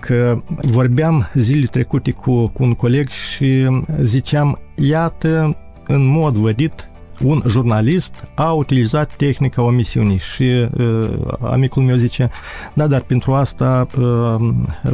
că 0.00 0.42
vorbeam 0.46 1.30
zile 1.34 1.66
trecute 1.66 2.10
cu, 2.10 2.46
cu 2.46 2.62
un 2.62 2.74
coleg 2.74 3.08
și 3.08 3.68
ziceam, 4.02 4.58
iată, 4.74 5.56
în 5.86 6.06
mod 6.06 6.34
vădit, 6.34 6.88
un 7.22 7.42
jurnalist 7.46 8.28
a 8.34 8.52
utilizat 8.52 9.16
tehnica 9.16 9.62
omisiunii 9.62 10.18
și 10.18 10.68
uh, 10.78 11.10
amicul 11.40 11.82
meu 11.82 11.96
zice, 11.96 12.30
da, 12.74 12.86
dar 12.86 13.00
pentru 13.00 13.32
asta 13.32 13.86
uh, 13.98 14.36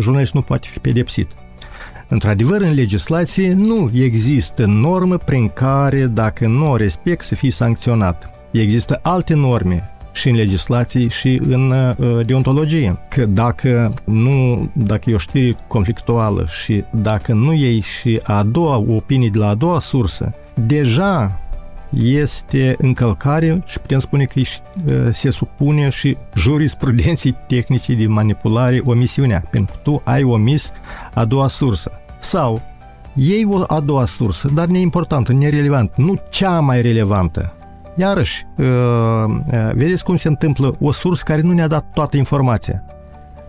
jurnalistul 0.01 0.41
nu 0.41 0.47
poate 0.47 0.69
fi 0.71 0.79
pedepsit. 0.79 1.31
Într-adevăr, 2.09 2.61
în 2.61 2.75
legislație 2.75 3.53
nu 3.53 3.91
există 3.95 4.65
normă 4.67 5.17
prin 5.17 5.49
care, 5.49 6.07
dacă 6.07 6.47
nu 6.47 6.71
o 6.71 6.77
respect, 6.77 7.25
să 7.25 7.35
fii 7.35 7.51
sancționat. 7.51 8.31
Există 8.51 8.99
alte 9.03 9.35
norme 9.35 9.94
și 10.15 10.29
în 10.29 10.37
legislație 10.37 11.09
și 11.09 11.41
în 11.49 11.71
uh, 11.71 12.27
deontologie. 12.27 12.99
Că 13.09 13.27
dacă 13.27 13.95
nu, 14.05 14.69
dacă 14.73 15.11
e 15.11 15.15
o 15.15 15.19
știre 15.19 15.57
conflictuală 15.67 16.47
și 16.63 16.85
dacă 16.91 17.33
nu 17.33 17.53
iei 17.53 17.81
și 17.81 18.21
a 18.23 18.43
doua 18.43 18.77
opinie 18.77 19.29
de 19.29 19.39
la 19.39 19.49
a 19.49 19.55
doua 19.55 19.81
sursă, 19.81 20.35
deja 20.55 21.39
este 22.03 22.75
încălcare 22.79 23.63
și 23.67 23.79
putem 23.79 23.99
spune 23.99 24.25
că 24.25 24.41
se 25.13 25.31
supune 25.31 25.89
și 25.89 26.17
jurisprudenții 26.37 27.37
tehnice 27.47 27.95
de 27.95 28.07
manipulare 28.07 28.83
omisiunea, 28.85 29.45
pentru 29.51 29.75
că 29.75 29.81
tu 29.83 30.03
ai 30.05 30.23
omis 30.23 30.73
a 31.15 31.25
doua 31.25 31.49
sursă. 31.49 31.93
Sau 32.19 32.63
ei 33.15 33.47
o 33.51 33.65
a 33.67 33.81
doua 33.81 34.05
sursă, 34.05 34.49
dar 34.55 34.67
neimportantă, 34.67 35.33
nerelevant, 35.33 35.93
nu 35.97 36.23
cea 36.31 36.61
mai 36.61 36.83
relevantă. 36.83 37.53
Iarăși, 37.97 38.47
uh, 38.57 38.65
uh, 38.67 39.71
vedeți 39.75 40.05
cum 40.05 40.17
se 40.17 40.29
întâmplă 40.29 40.77
o 40.81 40.93
sursă 40.93 41.23
care 41.27 41.41
nu 41.41 41.53
ne-a 41.53 41.69
dat 41.69 41.91
toată 41.93 42.17
informația. 42.17 42.85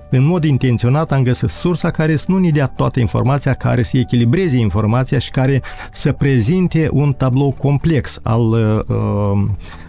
În 0.09 0.23
mod 0.23 0.43
intenționat 0.43 1.11
am 1.11 1.23
găsit 1.23 1.49
sursa 1.49 1.91
care 1.91 2.15
să 2.15 2.25
nu 2.27 2.37
ne 2.37 2.49
dea 2.49 2.67
toată 2.67 2.99
informația, 2.99 3.53
care 3.53 3.83
să 3.83 3.97
echilibreze 3.97 4.57
informația 4.57 5.19
și 5.19 5.29
care 5.29 5.61
să 5.91 6.11
prezinte 6.11 6.89
un 6.91 7.13
tablou 7.13 7.51
complex 7.51 8.19
al 8.23 8.41
uh, 8.41 8.81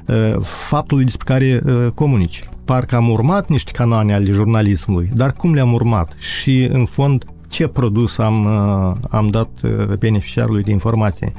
uh, 0.06 0.40
faptului 0.42 1.04
despre 1.04 1.34
care 1.34 1.60
uh, 1.66 1.90
comunici. 1.94 2.42
Parcă 2.64 2.96
am 2.96 3.10
urmat 3.10 3.48
niște 3.48 3.70
canoane 3.70 4.14
ale 4.14 4.30
jurnalismului, 4.30 5.10
dar 5.14 5.32
cum 5.32 5.54
le-am 5.54 5.72
urmat? 5.72 6.12
Și, 6.18 6.68
în 6.72 6.84
fond, 6.84 7.24
ce 7.56 7.66
produs 7.66 8.18
am, 8.18 8.44
uh, 8.44 8.96
am 9.10 9.28
dat 9.28 9.48
uh, 9.64 9.96
beneficiarului 9.98 10.62
de 10.62 10.70
informație. 10.70 11.32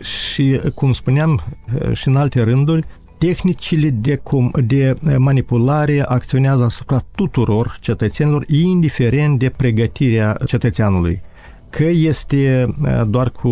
Și, 0.00 0.60
cum 0.74 0.92
spuneam, 0.92 1.42
uh, 1.74 1.92
și 1.92 2.08
în 2.08 2.16
alte 2.16 2.42
rânduri, 2.42 2.86
tehnicile 3.18 3.88
de, 3.88 4.16
cum, 4.16 4.50
de 4.64 4.94
manipulare 5.16 6.04
acționează 6.06 6.62
asupra 6.64 7.00
tuturor 7.14 7.76
cetățenilor, 7.80 8.44
indiferent 8.46 9.38
de 9.38 9.48
pregătirea 9.48 10.36
cetățeanului 10.46 11.22
că 11.70 11.84
este 11.84 12.74
doar 13.06 13.30
cu 13.30 13.48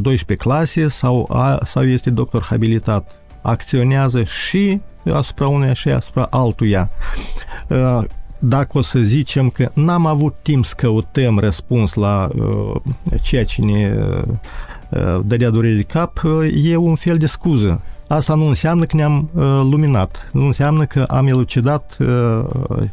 12 0.00 0.48
clase 0.48 0.88
sau, 0.88 1.28
a, 1.32 1.58
sau 1.64 1.84
este 1.84 2.10
doctor 2.10 2.42
habilitat. 2.42 3.20
Acționează 3.42 4.22
și 4.24 4.80
asupra 5.12 5.48
uneia 5.48 5.72
și 5.72 5.88
asupra 5.88 6.26
altuia 6.30 6.90
dacă 8.38 8.78
o 8.78 8.80
să 8.80 8.98
zicem 8.98 9.48
că 9.48 9.70
n-am 9.74 10.06
avut 10.06 10.34
timp 10.42 10.64
să 10.64 10.74
căutăm 10.76 11.38
răspuns 11.38 11.94
la 11.94 12.28
uh, 12.38 12.76
ceea 13.22 13.44
ce 13.44 13.62
ne 13.62 13.94
uh, 14.90 15.20
dădea 15.24 15.50
durere 15.50 15.74
de 15.74 15.82
cap, 15.82 16.22
uh, 16.24 16.64
e 16.64 16.76
un 16.76 16.94
fel 16.94 17.16
de 17.16 17.26
scuză. 17.26 17.80
Asta 18.08 18.34
nu 18.34 18.46
înseamnă 18.46 18.84
că 18.84 18.96
ne-am 18.96 19.30
uh, 19.34 19.42
luminat, 19.42 20.30
nu 20.32 20.46
înseamnă 20.46 20.86
că 20.86 21.02
am 21.02 21.26
elucidat 21.26 21.96
uh, 22.00 22.44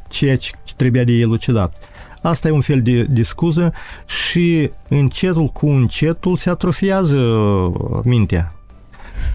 ceea 0.10 0.38
ce 0.38 0.52
trebuia 0.76 1.04
de 1.04 1.12
elucidat. 1.12 1.74
Asta 2.22 2.48
e 2.48 2.52
un 2.52 2.62
fel 2.62 2.82
de, 2.82 3.04
de 3.04 3.24
scuză 3.24 3.74
și 4.06 4.72
încetul 4.88 5.48
cu 5.48 5.68
încetul 5.68 6.36
se 6.36 6.50
atrofiază 6.50 7.18
uh, 7.18 8.00
mintea. 8.04 8.56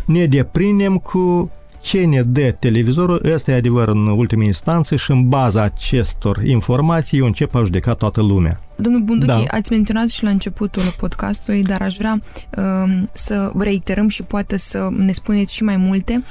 Ne 0.05 0.27
deprindem 0.27 0.99
cu 0.99 1.51
ce 1.81 2.05
ne 2.05 2.23
dă 2.23 2.55
televizorul, 2.59 3.33
ăsta 3.35 3.51
e 3.51 3.55
adevăr 3.55 3.89
în 3.89 4.07
ultima 4.07 4.45
instanță 4.45 4.97
și 4.97 5.11
în 5.11 5.29
baza 5.29 5.63
acestor 5.63 6.43
informații 6.45 7.19
eu 7.19 7.27
încep 7.27 7.55
a 7.55 7.63
judeca 7.63 7.95
toată 7.95 8.21
lumea. 8.21 8.61
Domnul 8.77 9.03
Bunduchi, 9.03 9.45
da. 9.45 9.57
ați 9.57 9.73
menționat 9.73 10.09
și 10.09 10.25
la 10.25 10.31
începutul 10.31 10.83
podcastului, 10.97 11.63
dar 11.63 11.83
aș 11.83 11.97
vrea 11.97 12.21
uh, 12.57 13.03
să 13.13 13.53
reiterăm 13.59 14.09
și 14.09 14.23
poate 14.23 14.57
să 14.57 14.89
ne 14.97 15.13
spuneți 15.13 15.55
și 15.55 15.63
mai 15.63 15.77
multe. 15.77 16.23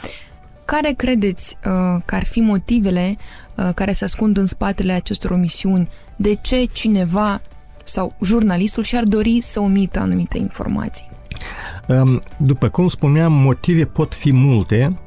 Care 0.65 0.94
credeți 0.98 1.58
uh, 1.65 2.01
că 2.06 2.15
ar 2.15 2.25
fi 2.25 2.39
motivele 2.39 3.18
uh, 3.56 3.70
care 3.75 3.91
se 3.91 4.03
ascund 4.03 4.38
în 4.38 4.46
spatele 4.46 4.91
acestor 4.91 5.32
omisiuni? 5.32 5.88
De 6.15 6.38
ce 6.41 6.65
cineva 6.72 7.41
sau 7.84 8.15
jurnalistul 8.24 8.84
și-ar 8.84 9.03
dori 9.03 9.41
să 9.41 9.60
omită 9.60 10.00
anumite 10.00 10.38
informații? 10.38 11.10
Um, 11.88 12.22
după 12.38 12.68
cum 12.68 12.88
spuneam, 12.88 13.34
motive 13.34 13.86
pot 13.86 14.13
fi 14.13 14.34
multe, 14.34 14.98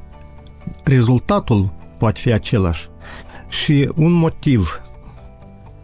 rezultatul 0.85 1.73
poate 1.99 2.21
fi 2.21 2.33
același. 2.33 2.89
Și 3.49 3.91
un 3.97 4.13
motiv, 4.13 4.81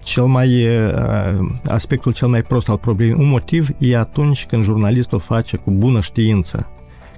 cel 0.02 0.24
mai, 0.24 0.66
aspectul 1.66 2.12
cel 2.12 2.28
mai 2.28 2.42
prost 2.42 2.68
al 2.68 2.78
problemei, 2.78 3.14
un 3.18 3.28
motiv 3.28 3.68
e 3.78 3.96
atunci 3.96 4.46
când 4.46 4.64
jurnalistul 4.64 5.18
face 5.18 5.56
cu 5.56 5.70
bună 5.70 6.00
știință, 6.00 6.70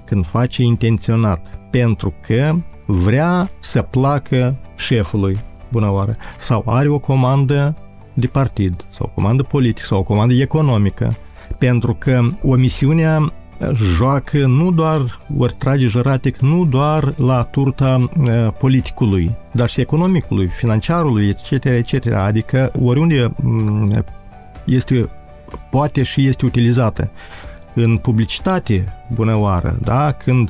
când 0.05 0.25
face 0.25 0.63
intenționat, 0.63 1.59
pentru 1.69 2.13
că 2.27 2.55
vrea 2.85 3.49
să 3.59 3.81
placă 3.81 4.55
șefului, 4.75 5.39
bună 5.71 5.91
oară, 5.91 6.15
sau 6.37 6.63
are 6.65 6.89
o 6.89 6.99
comandă 6.99 7.75
de 8.13 8.27
partid, 8.27 8.85
sau 8.89 9.05
o 9.09 9.13
comandă 9.13 9.43
politică, 9.43 9.85
sau 9.85 9.99
o 9.99 10.03
comandă 10.03 10.33
economică, 10.33 11.15
pentru 11.57 11.93
că 11.93 12.21
omisiunea 12.43 13.33
joacă 13.73 14.37
nu 14.37 14.71
doar, 14.71 15.19
ori 15.37 15.53
trage 15.57 15.87
jăratic, 15.87 16.37
nu 16.37 16.65
doar 16.65 17.13
la 17.17 17.43
turta 17.43 18.09
politicului, 18.59 19.35
dar 19.51 19.69
și 19.69 19.81
economicului, 19.81 20.47
financiarului, 20.47 21.27
etc., 21.27 21.63
etc. 21.65 22.13
Adică 22.13 22.71
oriunde 22.83 23.33
este 24.65 25.09
poate 25.69 26.03
și 26.03 26.27
este 26.27 26.45
utilizată 26.45 27.11
în 27.73 27.97
publicitate 27.97 28.93
bună 29.13 29.37
oară, 29.37 29.77
da? 29.81 30.11
Când, 30.11 30.49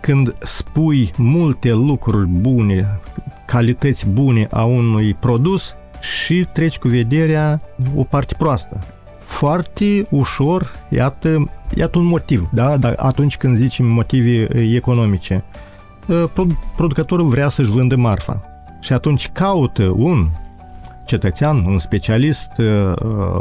când 0.00 0.34
spui 0.40 1.12
multe 1.16 1.72
lucruri 1.72 2.26
bune, 2.26 3.00
calități 3.46 4.06
bune 4.06 4.46
a 4.50 4.64
unui 4.64 5.14
produs 5.14 5.74
și 6.00 6.46
treci 6.52 6.78
cu 6.78 6.88
vederea 6.88 7.60
o 7.94 8.04
parte 8.04 8.34
proastă. 8.38 8.80
Foarte 9.32 10.06
ușor, 10.10 10.70
iată, 10.88 11.50
iată 11.74 11.98
un 11.98 12.04
motiv, 12.04 12.48
da? 12.52 12.76
Dar 12.76 12.94
atunci 12.96 13.36
când 13.36 13.56
zicem 13.56 13.86
motive 13.86 14.48
economice, 14.74 15.44
producătorul 16.76 17.28
vrea 17.28 17.48
să-și 17.48 17.70
vândă 17.70 17.96
marfa 17.96 18.42
și 18.80 18.92
atunci 18.92 19.28
caută 19.28 19.92
un 19.96 20.26
cetățean, 21.04 21.64
un 21.66 21.78
specialist 21.78 22.50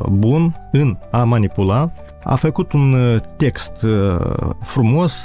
bun 0.10 0.56
în 0.72 0.98
a 1.12 1.24
manipula, 1.24 1.92
a 2.24 2.36
făcut 2.36 2.72
un 2.72 3.22
text 3.38 3.74
frumos 4.62 5.24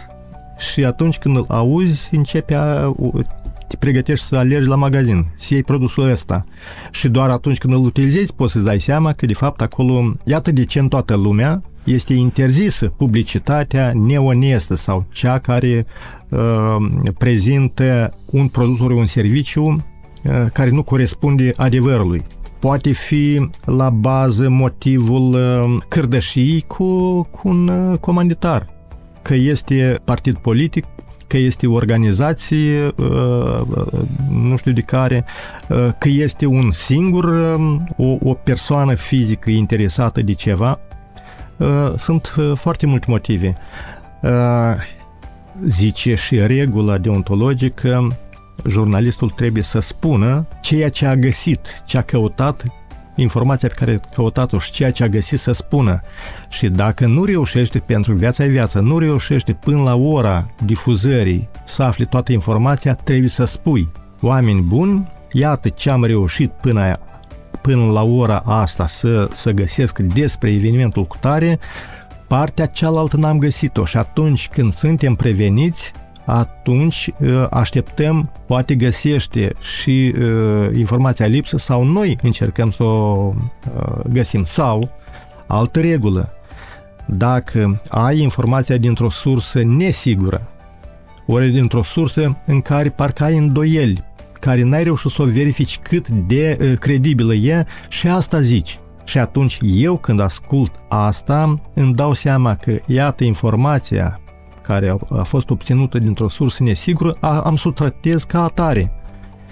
și 0.59 0.85
atunci 0.85 1.19
când 1.19 1.37
îl 1.37 1.45
auzi, 1.49 2.15
începe 2.15 2.55
a 2.55 2.95
te 3.69 3.77
pregătești 3.77 4.25
să 4.27 4.37
alergi 4.37 4.69
la 4.69 4.77
magazin, 4.77 5.27
să 5.35 5.55
iei 5.55 5.63
produsul 5.63 6.11
ăsta 6.11 6.45
și 6.91 7.09
doar 7.09 7.31
atunci 7.31 7.59
când 7.59 7.73
îl 7.73 7.85
utilizezi 7.85 8.33
poți 8.33 8.53
să-ți 8.53 8.65
dai 8.65 8.81
seama 8.81 9.13
că 9.13 9.27
de 9.27 9.33
fapt 9.35 9.61
acolo, 9.61 10.13
iată 10.25 10.53
de 10.53 10.65
ce 10.65 10.79
în 10.79 10.89
toată 10.89 11.17
lumea 11.17 11.63
este 11.85 12.15
interzisă 12.15 12.89
publicitatea 12.89 13.93
neonestă 13.95 14.75
sau 14.75 15.07
cea 15.13 15.39
care 15.39 15.87
uh, 16.29 16.77
prezintă 17.19 18.15
un 18.27 18.49
produs 18.49 18.81
ori 18.81 18.95
un 18.95 19.07
serviciu 19.07 19.63
uh, 19.63 20.47
care 20.53 20.71
nu 20.71 20.83
corespunde 20.83 21.53
adevărului. 21.57 22.23
Poate 22.59 22.93
fi 22.93 23.49
la 23.65 23.91
bază 23.91 24.49
motivul 24.49 25.33
uh, 25.33 25.83
cârdășii 25.89 26.65
cu, 26.67 27.23
cu 27.23 27.49
un 27.49 27.69
uh, 27.69 27.99
comanditar, 27.99 28.69
că 29.23 29.35
este 29.35 30.01
partid 30.05 30.37
politic 30.37 30.85
că 31.26 31.37
este 31.37 31.66
o 31.66 31.73
organizație, 31.73 32.95
uh, 32.97 33.61
nu 34.30 34.56
știu 34.56 34.73
de 34.73 34.80
care, 34.80 35.25
uh, 35.68 35.88
că 35.99 36.09
este 36.09 36.47
un 36.47 36.73
singur, 36.73 37.25
um, 37.25 37.87
o, 37.97 38.16
o 38.21 38.35
persoană 38.35 38.95
fizică 38.95 39.50
interesată 39.50 40.23
de 40.23 40.33
ceva. 40.33 40.80
Uh, 41.56 41.92
sunt 41.99 42.35
foarte 42.54 42.87
multe 42.87 43.06
motive. 43.09 43.56
Zice 45.66 46.14
și 46.14 46.47
regula 46.47 46.99
deontologică, 46.99 48.09
jurnalistul 48.68 49.30
trebuie 49.30 49.62
să 49.62 49.80
spună 49.80 50.47
ceea 50.61 50.90
ce 50.90 51.06
a 51.06 51.16
găsit, 51.16 51.83
ce 51.87 51.99
a 51.99 52.02
căutat 52.02 52.62
informația 53.17 53.69
pe 53.69 53.75
care 53.75 54.01
a 54.05 54.15
căutat-o 54.15 54.59
și 54.59 54.71
ceea 54.71 54.91
ce 54.91 55.05
a 55.05 55.09
găsit 55.09 55.39
să 55.39 55.53
spună. 55.53 56.01
Și 56.49 56.69
dacă 56.69 57.07
nu 57.07 57.25
reușește 57.25 57.79
pentru 57.79 58.15
viața 58.15 58.45
viață, 58.45 58.81
nu 58.81 58.99
reușește 58.99 59.53
până 59.53 59.83
la 59.83 59.95
ora 59.95 60.51
difuzării 60.65 61.49
să 61.65 61.83
afli 61.83 62.07
toată 62.07 62.33
informația, 62.33 62.95
trebuie 62.95 63.29
să 63.29 63.45
spui. 63.45 63.89
Oameni 64.21 64.61
buni, 64.61 65.09
iată 65.33 65.69
ce 65.69 65.91
am 65.91 66.05
reușit 66.05 66.51
până, 66.51 66.99
până 67.61 67.85
la 67.85 68.03
ora 68.03 68.43
asta 68.47 68.87
să, 68.87 69.29
să 69.35 69.51
găsesc 69.51 69.99
despre 69.99 70.53
evenimentul 70.53 71.05
cu 71.05 71.17
tare, 71.21 71.59
partea 72.27 72.67
cealaltă 72.67 73.17
n-am 73.17 73.39
găsit-o 73.39 73.85
și 73.85 73.97
atunci 73.97 74.49
când 74.49 74.73
suntem 74.73 75.15
preveniți, 75.15 75.93
atunci 76.26 77.11
ă, 77.28 77.49
așteptăm, 77.50 78.30
poate 78.47 78.75
găsește 78.75 79.52
și 79.61 80.14
uh, 80.18 80.68
informația 80.76 81.26
lipsă 81.26 81.56
sau 81.56 81.85
noi 81.85 82.18
încercăm 82.23 82.71
să 82.71 82.83
o 82.83 83.33
uh, 83.76 84.04
găsim. 84.09 84.45
Sau, 84.45 84.90
altă 85.47 85.80
regulă, 85.80 86.33
dacă 87.06 87.83
ai 87.88 88.18
informația 88.18 88.76
dintr-o 88.76 89.11
sursă 89.11 89.62
nesigură, 89.62 90.50
ori 91.26 91.50
dintr-o 91.50 91.83
sursă 91.83 92.37
în 92.47 92.61
care 92.61 92.88
parcă 92.88 93.25
ai 93.25 93.37
îndoieli, 93.37 94.04
care 94.40 94.62
n-ai 94.62 94.85
reușit 94.85 95.10
să 95.10 95.23
o 95.23 95.25
verifici 95.25 95.78
cât 95.78 96.08
de 96.08 96.56
uh, 96.60 96.78
credibilă 96.78 97.34
e 97.34 97.67
și 97.89 98.08
asta 98.08 98.41
zici. 98.41 98.78
Și 99.04 99.19
atunci 99.19 99.58
eu 99.62 99.97
când 99.97 100.21
ascult 100.21 100.73
asta 100.89 101.60
îmi 101.75 101.95
dau 101.95 102.12
seama 102.12 102.54
că 102.54 102.78
iată 102.86 103.25
informația 103.25 104.21
care 104.67 104.89
a, 104.89 105.19
a 105.19 105.23
fost 105.23 105.50
obținută 105.50 105.99
dintr-o 105.99 106.29
sursă 106.29 106.63
nesigură, 106.63 107.17
a, 107.21 107.41
am 107.41 107.57
să 107.57 107.69
o 107.69 107.71
tratez 107.71 108.25
ca 108.25 108.43
atare. 108.43 108.93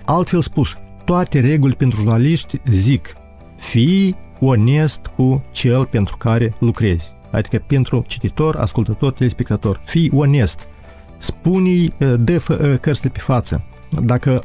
Altfel 0.04 0.40
spus, 0.40 0.76
toate 1.04 1.40
reguli 1.40 1.74
pentru 1.74 2.00
jurnaliști 2.00 2.60
zic, 2.66 3.16
fii 3.56 4.16
onest 4.40 5.00
cu 5.16 5.44
cel 5.50 5.86
pentru 5.86 6.16
care 6.16 6.54
lucrezi. 6.58 7.12
Adică 7.30 7.64
pentru 7.66 8.04
cititor, 8.06 8.56
ascultător, 8.56 9.12
telespectator. 9.12 9.80
Fii 9.84 10.10
onest. 10.14 10.68
Spune-i, 11.16 11.92
dă 12.18 12.38
cărțile 12.80 13.10
pe 13.12 13.18
față. 13.18 13.62
Dacă 14.02 14.42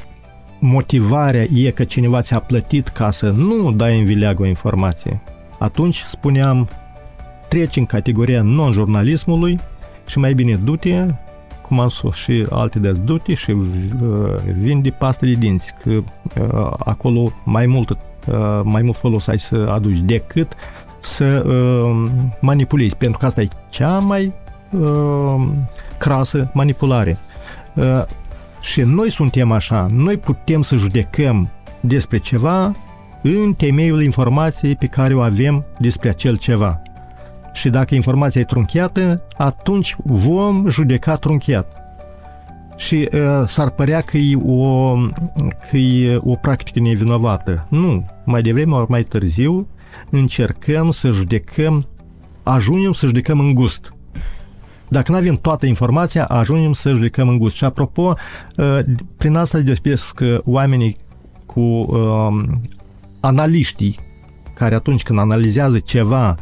motivarea 0.60 1.42
e 1.42 1.70
că 1.70 1.84
cineva 1.84 2.22
ți-a 2.22 2.38
plătit 2.38 2.88
ca 2.88 3.10
să 3.10 3.30
nu 3.30 3.72
dai 3.72 3.98
în 3.98 4.04
vileag 4.04 4.40
o 4.40 4.46
informație, 4.46 5.20
atunci 5.58 6.02
spuneam, 6.02 6.68
treci 7.48 7.76
în 7.76 7.86
categoria 7.86 8.42
non-jurnalismului 8.42 9.58
și 10.10 10.18
mai 10.18 10.34
bine 10.34 10.54
du-te, 10.54 11.06
cum 11.62 11.80
am 11.80 11.88
spus 11.88 12.16
și 12.16 12.46
alte 12.50 12.78
de 12.78 12.92
du-te 12.92 13.34
și 13.34 13.50
uh, 13.50 13.64
vinde 14.58 14.90
pastă 14.90 15.26
de 15.26 15.32
dinți, 15.32 15.74
că 15.82 15.90
uh, 15.90 16.72
acolo 16.78 17.32
mai 17.44 17.66
mult, 17.66 17.90
uh, 17.90 17.96
mai 18.62 18.82
mult 18.82 18.96
folos 18.96 19.26
ai 19.26 19.38
să 19.38 19.68
aduci 19.72 19.98
decât 19.98 20.52
să 21.00 21.44
uh, 21.46 22.10
manipulezi, 22.40 22.96
pentru 22.96 23.18
că 23.18 23.26
asta 23.26 23.40
e 23.40 23.48
cea 23.68 23.98
mai 23.98 24.32
uh, 24.70 25.48
crasă 25.98 26.50
manipulare. 26.52 27.18
Uh, 27.74 28.02
și 28.60 28.80
noi 28.80 29.10
suntem 29.10 29.52
așa, 29.52 29.86
noi 29.90 30.16
putem 30.16 30.62
să 30.62 30.76
judecăm 30.76 31.50
despre 31.80 32.18
ceva 32.18 32.74
în 33.22 33.54
temeiul 33.56 34.02
informației 34.02 34.76
pe 34.76 34.86
care 34.86 35.14
o 35.14 35.20
avem 35.20 35.64
despre 35.78 36.08
acel 36.08 36.36
ceva 36.36 36.82
și 37.52 37.68
dacă 37.68 37.94
informația 37.94 38.40
e 38.40 38.44
trunchiată, 38.44 39.22
atunci 39.36 39.96
vom 40.04 40.68
judeca 40.68 41.16
trunchiat. 41.16 41.80
Și 42.76 43.08
uh, 43.12 43.20
s-ar 43.46 43.70
părea 43.70 44.00
că 44.00 44.16
e, 44.16 44.36
o, 44.46 44.94
că 45.70 45.76
e 45.76 46.18
o 46.20 46.34
practică 46.34 46.80
nevinovată. 46.80 47.66
Nu, 47.68 48.04
mai 48.24 48.42
devreme 48.42 48.74
ori 48.74 48.90
mai 48.90 49.02
târziu 49.02 49.66
încercăm 50.10 50.90
să 50.90 51.10
judecăm, 51.10 51.86
ajungem 52.42 52.92
să 52.92 53.06
judecăm 53.06 53.40
în 53.40 53.54
gust. 53.54 53.94
Dacă 54.88 55.12
nu 55.12 55.18
avem 55.18 55.36
toată 55.36 55.66
informația, 55.66 56.24
ajungem 56.24 56.72
să 56.72 56.90
judecăm 56.90 57.28
în 57.28 57.38
gust. 57.38 57.56
Și 57.56 57.64
apropo, 57.64 58.14
uh, 58.56 58.78
prin 59.16 59.36
asta 59.36 59.58
deosebesc 59.58 60.20
oamenii 60.44 60.96
cu 61.46 61.60
uh, 61.60 62.36
analiștii 63.20 63.98
care 64.54 64.74
atunci 64.74 65.02
când 65.02 65.18
analizează 65.18 65.78
ceva 65.78 66.36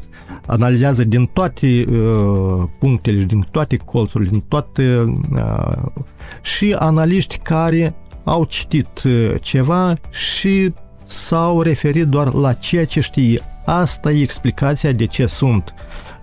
analizează 0.48 1.04
din 1.04 1.26
toate 1.26 1.84
uh, 1.88 2.68
punctele, 2.78 3.22
din 3.22 3.46
toate 3.50 3.76
colțurile, 3.76 4.30
din 4.30 4.40
toate 4.40 5.16
uh, 5.32 6.02
și 6.42 6.76
analiști 6.78 7.38
care 7.38 7.94
au 8.24 8.44
citit 8.44 9.02
uh, 9.04 9.34
ceva 9.40 9.94
și 10.10 10.72
s-au 11.06 11.62
referit 11.62 12.06
doar 12.06 12.32
la 12.32 12.52
ceea 12.52 12.84
ce 12.84 13.00
știe. 13.00 13.40
Asta 13.64 14.10
e 14.10 14.22
explicația 14.22 14.92
de 14.92 15.06
ce 15.06 15.26
sunt 15.26 15.74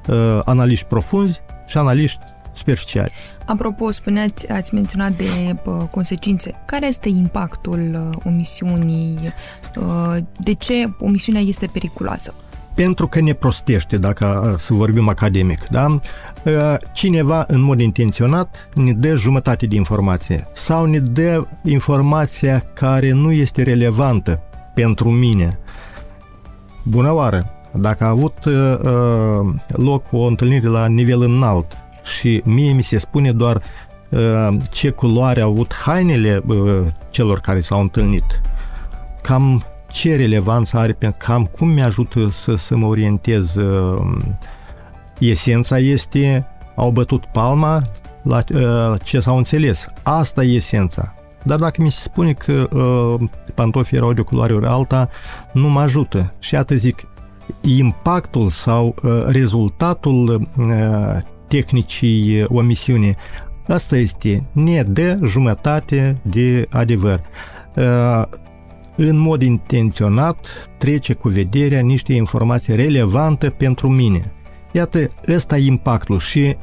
uh, 0.08 0.40
analiști 0.46 0.86
profunzi 0.86 1.42
și 1.68 1.78
analiști 1.78 2.20
superficiali. 2.54 3.12
Apropo, 3.46 3.92
spuneați, 3.92 4.52
ați 4.52 4.74
menționat 4.74 5.12
de 5.12 5.56
uh, 5.66 5.84
consecințe. 5.92 6.62
Care 6.66 6.88
este 6.88 7.10
impactul 7.10 8.10
uh, 8.12 8.18
omisiunii? 8.26 9.34
Uh, 9.76 10.18
de 10.44 10.54
ce 10.54 10.94
omisiunea 11.00 11.42
este 11.42 11.70
periculoasă? 11.74 12.34
Pentru 12.76 13.08
că 13.08 13.22
ne 13.22 13.34
prostește, 13.34 13.98
dacă 13.98 14.56
să 14.60 14.74
vorbim 14.74 15.10
academic, 15.10 15.68
da? 15.68 16.00
Cineva, 16.94 17.46
în 17.48 17.62
mod 17.62 17.80
intenționat, 17.80 18.70
ne 18.74 18.94
dă 18.94 19.16
jumătate 19.16 19.66
de 19.66 19.76
informație 19.76 20.48
sau 20.52 20.86
ne 20.86 21.00
dă 21.00 21.46
informația 21.64 22.64
care 22.74 23.12
nu 23.12 23.32
este 23.32 23.64
relevantă 23.64 24.42
pentru 24.74 25.10
mine. 25.10 25.60
Bună 26.84 27.14
oară! 27.14 27.50
Dacă 27.78 28.04
a 28.04 28.08
avut 28.08 28.46
uh, 28.46 28.54
loc 29.68 30.04
o 30.12 30.22
întâlnire 30.22 30.68
la 30.68 30.86
nivel 30.86 31.22
înalt 31.22 31.78
și 32.20 32.42
mie 32.46 32.72
mi 32.72 32.84
se 32.84 32.98
spune 32.98 33.32
doar 33.32 33.62
uh, 34.10 34.56
ce 34.72 34.90
culoare 34.90 35.42
au 35.42 35.50
avut 35.50 35.74
hainele 35.74 36.42
uh, 36.48 36.82
celor 37.10 37.40
care 37.40 37.60
s-au 37.60 37.80
întâlnit, 37.80 38.42
cam 39.22 39.64
ce 39.96 40.16
relevanță 40.16 40.78
are, 40.78 40.94
pentru 40.94 41.18
cam 41.26 41.46
cum 41.46 41.68
mi-ajută 41.68 42.30
să, 42.32 42.56
să 42.56 42.76
mă 42.76 42.86
orientez. 42.86 43.56
Uh, 43.56 44.18
esența 45.20 45.78
este, 45.78 46.48
au 46.76 46.92
bătut 46.92 47.26
palma 47.26 47.82
la 48.24 48.44
uh, 48.54 49.00
ce 49.04 49.20
s-au 49.20 49.38
înțeles. 49.38 49.88
Asta 50.04 50.44
e 50.44 50.56
esența. 50.56 51.14
Dar 51.44 51.60
dacă 51.60 51.82
mi 51.82 51.92
se 51.92 52.02
spune 52.02 52.34
că 52.34 52.68
uh, 52.72 53.30
pantofii 53.54 53.98
erau 53.98 54.14
de 54.14 54.22
o 54.22 54.24
culoare 54.24 54.54
ori 54.54 54.66
alta, 54.66 55.10
nu 55.52 55.70
mă 55.70 55.80
ajută. 55.80 56.34
Și 56.40 56.56
atât 56.56 56.78
zic, 56.78 57.08
impactul 57.62 58.50
sau 58.50 58.96
uh, 59.04 59.24
rezultatul 59.28 60.48
uh, 60.58 61.22
tehnicii 61.48 62.44
omisiunii, 62.48 63.16
asta 63.68 63.98
este 63.98 64.44
ne 64.52 64.84
dă 64.84 65.18
jumătate 65.24 66.18
de 66.22 66.68
adevăr. 66.70 67.22
Uh, 68.98 69.08
în 69.08 69.18
mod 69.18 69.42
intenționat 69.42 70.70
trece 70.78 71.14
cu 71.14 71.30
vederea 71.30 71.80
niște 71.80 72.14
informații 72.14 72.76
relevante 72.76 73.50
pentru 73.50 73.90
mine. 73.90 74.34
Iată, 74.72 75.12
ăsta 75.28 75.58
e 75.58 75.66
impactul 75.66 76.20
și 76.20 76.56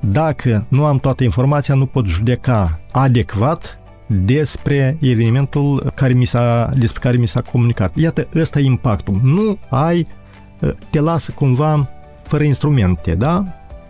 dacă 0.00 0.66
nu 0.68 0.84
am 0.84 0.98
toată 0.98 1.24
informația, 1.24 1.74
nu 1.74 1.86
pot 1.86 2.06
judeca 2.06 2.80
adecvat 2.92 3.78
despre 4.06 4.96
evenimentul 5.00 5.92
care 5.94 6.12
mi 6.12 6.24
s-a, 6.24 6.72
despre 6.76 7.00
care 7.00 7.16
mi 7.16 7.28
s-a 7.28 7.40
comunicat. 7.40 7.96
Iată, 7.96 8.28
ăsta 8.34 8.58
e 8.58 8.64
impactul. 8.64 9.20
Nu 9.22 9.58
ai, 9.68 10.06
te 10.90 11.00
lasă 11.00 11.32
cumva 11.32 11.88
fără 12.22 12.44
instrumente, 12.44 13.14
da? 13.14 13.44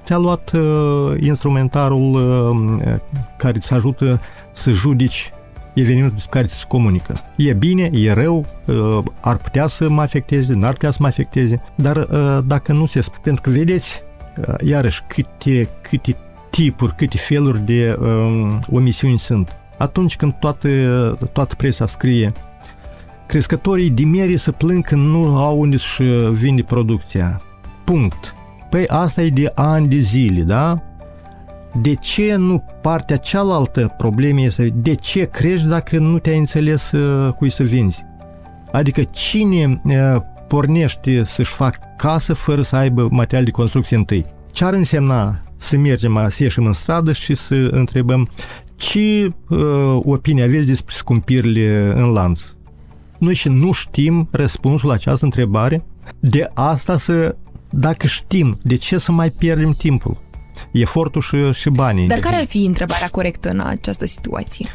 Ți-a 0.04 0.18
luat 0.18 0.52
uh, 0.52 1.14
instrumentarul 1.20 2.14
uh, 2.14 2.94
care 3.36 3.56
îți 3.56 3.72
ajută 3.72 4.20
să 4.52 4.70
judici 4.70 5.32
evenimentul 5.80 6.14
despre 6.14 6.38
care 6.38 6.46
se 6.46 6.64
comunică. 6.68 7.14
E 7.36 7.52
bine, 7.52 7.90
e 7.92 8.12
rău, 8.12 8.46
uh, 8.64 8.98
ar 9.20 9.36
putea 9.36 9.66
să 9.66 9.88
mă 9.88 10.02
afecteze, 10.02 10.54
n-ar 10.54 10.72
putea 10.72 10.90
să 10.90 10.98
mă 11.00 11.06
afecteze, 11.06 11.60
dar 11.74 11.96
uh, 11.96 12.38
dacă 12.46 12.72
nu 12.72 12.86
se... 12.86 13.00
Pentru 13.22 13.42
că, 13.42 13.50
vedeți, 13.50 14.02
uh, 14.48 14.54
iarăși, 14.64 15.02
câte, 15.06 15.68
câte 15.80 16.16
tipuri, 16.50 16.94
câte 16.94 17.16
feluri 17.16 17.60
de 17.60 17.98
um, 18.00 18.60
omisiuni 18.70 19.18
sunt. 19.18 19.56
Atunci 19.78 20.16
când 20.16 20.32
toată, 20.32 20.68
toată 21.32 21.54
presa 21.54 21.86
scrie 21.86 22.32
crescătorii 23.28 23.90
de 23.90 24.02
miere 24.02 24.36
să 24.36 24.52
plâng 24.52 24.84
când 24.84 25.02
nu 25.02 25.36
au 25.36 25.60
unde 25.60 25.76
să 25.76 26.30
vinde 26.32 26.62
producția. 26.62 27.42
Punct. 27.84 28.34
Păi 28.70 28.86
asta 28.86 29.22
e 29.22 29.28
de 29.28 29.52
ani 29.54 29.88
de 29.88 29.98
zile, 29.98 30.42
da? 30.42 30.82
De 31.74 31.94
ce 31.94 32.34
nu 32.34 32.64
partea 32.82 33.16
cealaltă 33.16 33.94
problemei 33.96 34.44
este 34.44 34.72
de 34.74 34.94
ce 34.94 35.24
crești 35.24 35.66
dacă 35.66 35.98
nu 35.98 36.18
te-ai 36.18 36.38
înțeles 36.38 36.90
uh, 36.90 37.32
cui 37.32 37.50
să 37.50 37.62
vinzi? 37.62 38.04
Adică 38.72 39.02
cine 39.02 39.80
uh, 39.84 40.20
pornește 40.48 41.24
să-și 41.24 41.52
facă 41.52 41.78
casă 41.96 42.34
fără 42.34 42.62
să 42.62 42.76
aibă 42.76 43.08
material 43.10 43.44
de 43.44 43.50
construcție 43.50 43.96
întâi? 43.96 44.24
Ce 44.52 44.64
ar 44.64 44.72
însemna 44.72 45.42
să 45.56 45.76
mergem, 45.76 46.26
să 46.28 46.42
ieșim 46.42 46.66
în 46.66 46.72
stradă 46.72 47.12
și 47.12 47.34
să 47.34 47.54
întrebăm 47.70 48.28
ce 48.76 49.32
uh, 49.48 49.58
opinie 50.02 50.42
aveți 50.42 50.66
despre 50.66 50.94
scumpirile 50.96 51.92
în 51.96 52.12
lanț? 52.12 52.40
Noi 53.18 53.34
și 53.34 53.48
nu 53.48 53.72
știm 53.72 54.28
răspunsul 54.30 54.88
la 54.88 54.94
această 54.94 55.24
întrebare. 55.24 55.84
De 56.20 56.50
asta 56.54 56.96
să, 56.96 57.36
dacă 57.70 58.06
știm, 58.06 58.58
de 58.62 58.76
ce 58.76 58.98
să 58.98 59.12
mai 59.12 59.30
pierdem 59.30 59.72
timpul? 59.72 60.26
Efortul 60.70 61.20
și, 61.20 61.52
și 61.52 61.68
banii. 61.68 62.06
Dar 62.06 62.18
care 62.18 62.36
ar 62.36 62.44
fi 62.44 62.64
întrebarea 62.64 63.08
corectă 63.08 63.50
în 63.50 63.60
această 63.60 64.06
situație? 64.06 64.66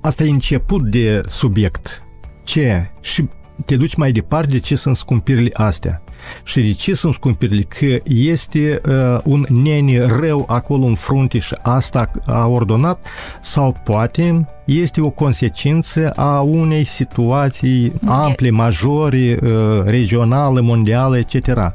Asta 0.00 0.24
e 0.24 0.30
început 0.30 0.90
de 0.90 1.20
subiect. 1.28 2.02
Ce? 2.44 2.90
Și 3.00 3.28
te 3.64 3.76
duci 3.76 3.94
mai 3.94 4.12
departe 4.12 4.50
de 4.50 4.58
ce 4.58 4.74
sunt 4.74 4.96
scumpirile 4.96 5.50
astea. 5.52 6.02
Și 6.44 6.60
de 6.60 6.72
ce 6.72 6.94
sunt 6.94 7.14
scumpirile? 7.14 7.62
Că 7.62 7.96
este 8.04 8.80
uh, 8.88 9.18
un 9.24 9.46
nene 9.48 10.06
rău 10.06 10.44
acolo 10.48 10.84
în 10.84 10.94
frunte 10.94 11.38
și 11.38 11.54
asta 11.62 12.10
a 12.26 12.46
ordonat 12.46 13.06
sau 13.40 13.76
poate 13.84 14.48
este 14.64 15.00
o 15.00 15.10
consecință 15.10 16.10
a 16.10 16.40
unei 16.40 16.84
situații 16.84 17.92
okay. 18.04 18.24
ample, 18.24 18.50
majore, 18.50 19.38
uh, 19.42 19.82
regionale, 19.84 20.60
mondiale, 20.60 21.18
etc. 21.18 21.72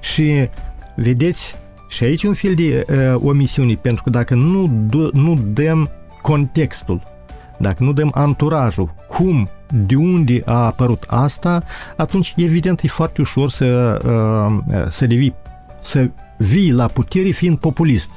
Și 0.00 0.48
vedeți, 0.96 1.56
și 1.88 2.04
aici 2.04 2.22
un 2.22 2.34
fel 2.34 2.54
de 2.54 2.86
uh, 2.88 3.20
omisiune, 3.24 3.74
pentru 3.74 4.02
că 4.02 4.10
dacă 4.10 4.34
nu, 4.34 4.88
nu 5.12 5.38
dăm 5.52 5.90
contextul, 6.22 7.02
dacă 7.58 7.84
nu 7.84 7.92
dăm 7.92 8.10
anturajul, 8.14 8.94
cum 9.08 9.48
de 9.86 9.96
unde 9.96 10.42
a 10.44 10.64
apărut 10.64 11.04
asta, 11.06 11.62
atunci 11.96 12.34
evident 12.36 12.80
e 12.80 12.88
foarte 12.88 13.20
ușor 13.20 13.50
să, 13.50 13.98
uh, 14.06 14.86
să 14.90 15.06
devii, 15.06 15.34
să 15.82 16.10
vii 16.36 16.72
la 16.72 16.86
putere 16.86 17.30
fiind 17.30 17.58
populist. 17.58 18.10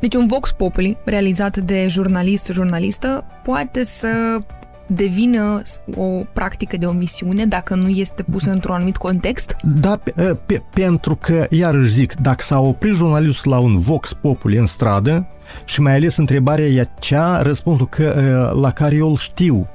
Deci 0.00 0.14
un 0.14 0.26
vox 0.26 0.52
populi 0.52 0.96
realizat 1.04 1.56
de 1.56 1.86
jurnalist, 1.88 2.50
jurnalistă, 2.52 3.24
poate 3.42 3.84
să 3.84 4.38
devină 4.86 5.62
o 5.96 6.04
practică 6.32 6.76
de 6.76 6.86
omisiune 6.86 7.46
dacă 7.46 7.74
nu 7.74 7.88
este 7.88 8.22
pusă 8.22 8.50
într-un 8.50 8.74
anumit 8.74 8.96
context? 8.96 9.56
Da, 9.62 9.96
pe, 9.96 10.36
pe, 10.46 10.62
pentru 10.74 11.16
că, 11.16 11.46
iarăși 11.50 11.92
zic, 11.92 12.14
dacă 12.14 12.42
s-a 12.42 12.60
oprit 12.60 12.94
jurnalistul 12.94 13.50
la 13.50 13.58
un 13.58 13.78
vox 13.78 14.12
populi 14.12 14.56
în 14.56 14.66
stradă 14.66 15.26
și 15.64 15.80
mai 15.80 15.94
ales 15.94 16.16
întrebarea 16.16 16.64
e 16.64 16.88
cea, 17.00 17.42
răspunsul 17.42 17.88
că, 17.88 18.52
la 18.60 18.70
care 18.70 18.94
eu 18.94 19.08
îl 19.08 19.16
știu, 19.16 19.68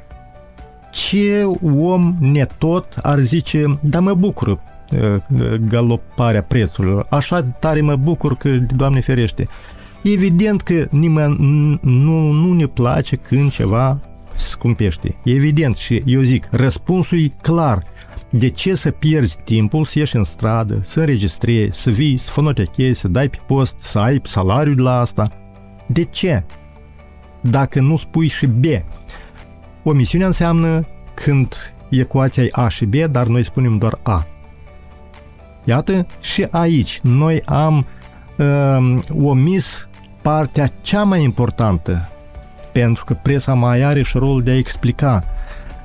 ce 0.92 1.44
om 1.76 2.16
netot 2.20 3.00
ar 3.02 3.20
zice, 3.20 3.80
da 3.82 4.00
mă 4.00 4.14
bucur 4.14 4.60
galoparea 5.70 6.44
prețurilor, 6.44 7.06
așa 7.10 7.44
tare 7.44 7.82
mă 7.82 7.96
bucur 7.96 8.38
că, 8.38 8.50
Doamne 8.76 9.00
ferește, 9.00 9.48
Evident 10.02 10.62
că 10.62 10.88
nimeni 10.90 11.36
nu, 11.82 12.32
nu 12.32 12.54
ne 12.54 12.66
place 12.66 13.16
când 13.16 13.52
ceva 13.52 14.00
scumpește. 14.48 15.16
Evident 15.24 15.76
și 15.76 16.04
eu 16.06 16.22
zic, 16.22 16.48
răspunsul 16.52 17.24
e 17.24 17.34
clar. 17.42 17.84
De 18.30 18.50
ce 18.50 18.76
să 18.76 18.92
pierzi 18.92 19.38
timpul 19.44 19.84
să 19.86 20.00
ieși 20.00 20.16
în 20.16 20.24
stradă, 20.24 20.82
să 20.84 21.00
înregistrezi, 21.00 21.82
să 21.82 21.90
vii, 21.90 22.18
să 22.18 22.32
fonotechezi, 22.32 23.00
să 23.00 23.08
dai 23.08 23.30
pe 23.30 23.38
post, 23.48 23.76
să 23.80 24.00
ai 24.00 24.22
salariul 24.24 24.76
de 24.76 24.82
la 24.82 25.00
asta? 25.00 25.32
De 25.86 26.04
ce? 26.04 26.44
Dacă 27.42 27.82
nu 27.82 27.98
spui 27.98 28.28
și 28.28 28.46
B. 28.46 28.64
Omisiunea 29.84 30.28
înseamnă 30.28 30.88
când 31.14 31.74
ecuația 31.90 32.44
e 32.44 32.50
A 32.52 32.68
și 32.68 32.86
B, 32.86 32.94
dar 32.94 33.28
noi 33.28 33.44
spunem 33.46 33.78
doar 33.78 34.00
A. 34.04 34.28
Iată, 35.64 36.06
și 36.22 36.48
aici 36.50 37.00
noi 37.04 37.42
am 37.46 37.86
uh, 38.38 39.00
omis 39.24 39.88
partea 40.22 40.72
cea 40.82 41.04
mai 41.04 41.24
importantă, 41.24 42.10
pentru 42.80 43.06
că 43.06 43.14
presa 43.14 43.54
mai 43.54 43.82
are 43.82 44.02
și 44.02 44.18
rolul 44.18 44.44
de 44.44 44.52
a 44.52 44.58
explica 44.58 45.24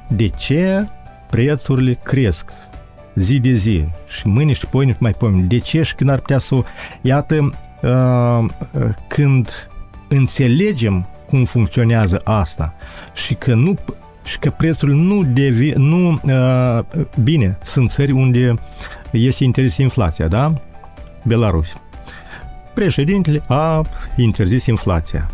de 0.07 0.29
ce 0.29 0.89
prețurile 1.31 1.99
cresc 2.03 2.51
zi 3.15 3.39
de 3.39 3.53
zi 3.53 3.85
și 4.09 4.27
mâine 4.27 4.53
și 4.53 4.67
poine 4.67 4.97
mai 4.99 5.13
poime. 5.13 5.41
De 5.41 5.59
ce 5.59 5.83
și 5.83 5.95
când 5.95 6.11
ar 6.11 6.19
putea 6.19 6.39
să... 6.39 6.55
Iată, 7.01 7.53
uh, 7.83 8.45
când 9.07 9.69
înțelegem 10.09 11.07
cum 11.29 11.45
funcționează 11.45 12.21
asta 12.25 12.75
și 13.15 13.35
că 13.35 13.55
nu 13.55 13.79
și 14.25 14.39
că 14.39 14.51
prețurile 14.51 14.97
nu 14.97 15.25
devi, 15.25 15.71
nu 15.71 16.21
uh, 16.25 16.79
bine, 17.23 17.59
sunt 17.63 17.91
țări 17.91 18.13
unde 18.13 18.55
este 19.11 19.45
interzis 19.45 19.77
inflația, 19.77 20.29
da? 20.29 20.53
Belarus. 21.23 21.69
Președintele 22.75 23.43
a 23.47 23.83
interzis 24.17 24.67
inflația. 24.67 25.31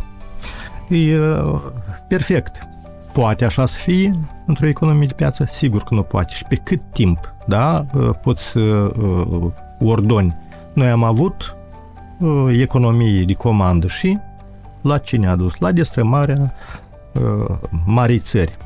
E 0.91 1.19
uh, 1.19 1.61
perfect. 2.07 2.67
Poate 3.13 3.45
așa 3.45 3.65
să 3.65 3.77
fie 3.77 4.13
într-o 4.45 4.67
economie 4.67 5.07
de 5.07 5.13
piață? 5.13 5.47
Sigur 5.51 5.83
că 5.83 5.93
nu 5.93 6.01
poate. 6.01 6.33
Și 6.33 6.43
pe 6.43 6.55
cât 6.55 6.81
timp, 6.93 7.33
da, 7.45 7.85
uh, 7.93 8.09
poți 8.21 8.43
să 8.43 8.59
uh, 8.59 9.51
ordoni. 9.79 10.35
Noi 10.73 10.89
am 10.89 11.03
avut 11.03 11.55
economie 12.49 13.23
de 13.23 13.33
comandă 13.33 13.87
și 13.87 14.17
la 14.81 14.97
cine 14.97 15.27
a 15.27 15.35
dus? 15.35 15.57
La 15.59 15.71
destrămarea 15.71 16.53
marii 17.85 18.19
țări. 18.19 18.57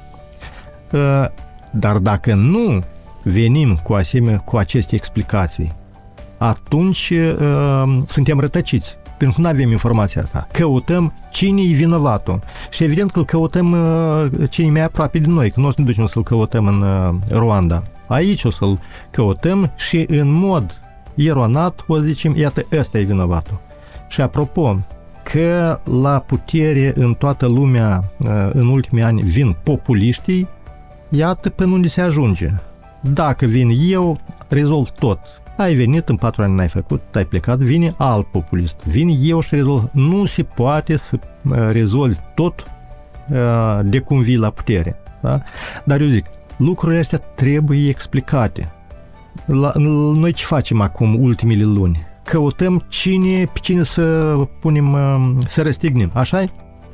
Dar 1.71 1.97
dacă 1.97 2.33
nu 2.33 2.83
venim 3.23 3.75
cu, 3.83 3.93
asemenea, 3.93 4.39
cu 4.39 4.57
aceste 4.57 4.95
explicații, 4.95 5.73
atunci 6.37 7.13
uh, 7.39 8.03
suntem 8.05 8.39
rătăciți 8.39 8.97
pentru 9.25 9.43
că 9.43 9.47
nu 9.47 9.53
avem 9.55 9.71
informația 9.71 10.21
asta. 10.21 10.47
Căutăm 10.51 11.13
cine 11.31 11.61
e 11.61 11.73
vinovatul. 11.73 12.39
Și 12.69 12.83
evident 12.83 13.11
că 13.11 13.19
îl 13.19 13.25
căutăm 13.25 13.71
uh, 13.71 14.49
cine 14.49 14.69
mai 14.69 14.83
aproape 14.83 15.19
de 15.19 15.27
noi, 15.27 15.51
că 15.51 15.59
nu 15.59 15.67
o 15.67 15.71
să 15.71 15.75
ne 15.79 15.85
ducem 15.85 16.05
să-l 16.05 16.23
căutăm 16.23 16.67
în 16.67 16.81
uh, 16.81 17.37
Rwanda. 17.37 17.83
Aici 18.07 18.43
o 18.43 18.49
să-l 18.49 18.79
căutăm 19.11 19.71
și 19.75 20.05
în 20.07 20.31
mod 20.31 20.81
eronat 21.15 21.83
o 21.87 21.99
zicem, 21.99 22.37
iată, 22.37 22.65
ăsta 22.77 22.97
e 22.97 23.03
vinovatul. 23.03 23.59
Și 24.07 24.21
apropo, 24.21 24.79
că 25.23 25.79
la 26.01 26.19
putere 26.19 26.93
în 26.95 27.13
toată 27.13 27.47
lumea 27.47 28.03
uh, 28.19 28.49
în 28.53 28.67
ultimii 28.67 29.03
ani 29.03 29.21
vin 29.21 29.55
populiștii, 29.63 30.47
iată 31.09 31.49
până 31.49 31.73
unde 31.73 31.87
se 31.87 32.01
ajunge. 32.01 32.49
Dacă 33.01 33.45
vin 33.45 33.71
eu, 33.89 34.19
rezolv 34.47 34.89
tot 34.89 35.19
ai 35.57 35.73
venit, 35.73 36.09
în 36.09 36.15
patru 36.15 36.41
ani 36.41 36.55
n-ai 36.55 36.67
făcut, 36.67 37.01
ai 37.13 37.25
plecat, 37.25 37.57
vine 37.57 37.93
alt 37.97 38.25
populist. 38.25 38.75
Vin 38.85 39.17
eu 39.21 39.39
și 39.39 39.55
rezolv. 39.55 39.89
Nu 39.91 40.25
se 40.25 40.43
poate 40.43 40.97
să 40.97 41.19
uh, 41.49 41.55
rezolvi 41.71 42.17
tot 42.35 42.63
uh, 43.31 43.79
de 43.83 43.99
cum 43.99 44.21
vii 44.21 44.37
la 44.37 44.49
putere. 44.49 44.99
Da? 45.21 45.41
Dar 45.83 46.01
eu 46.01 46.07
zic, 46.07 46.25
lucrurile 46.57 46.99
astea 46.99 47.17
trebuie 47.17 47.89
explicate. 47.89 48.71
la, 49.45 49.71
noi 50.15 50.31
ce 50.31 50.45
facem 50.45 50.81
acum 50.81 51.21
ultimile 51.21 51.63
luni? 51.63 52.07
Căutăm 52.23 52.85
cine, 52.87 53.43
pe 53.43 53.59
cine 53.61 53.83
să 53.83 54.35
punem, 54.59 54.93
uh, 54.93 55.45
să 55.47 55.61
răstignim, 55.61 56.09
așa 56.13 56.43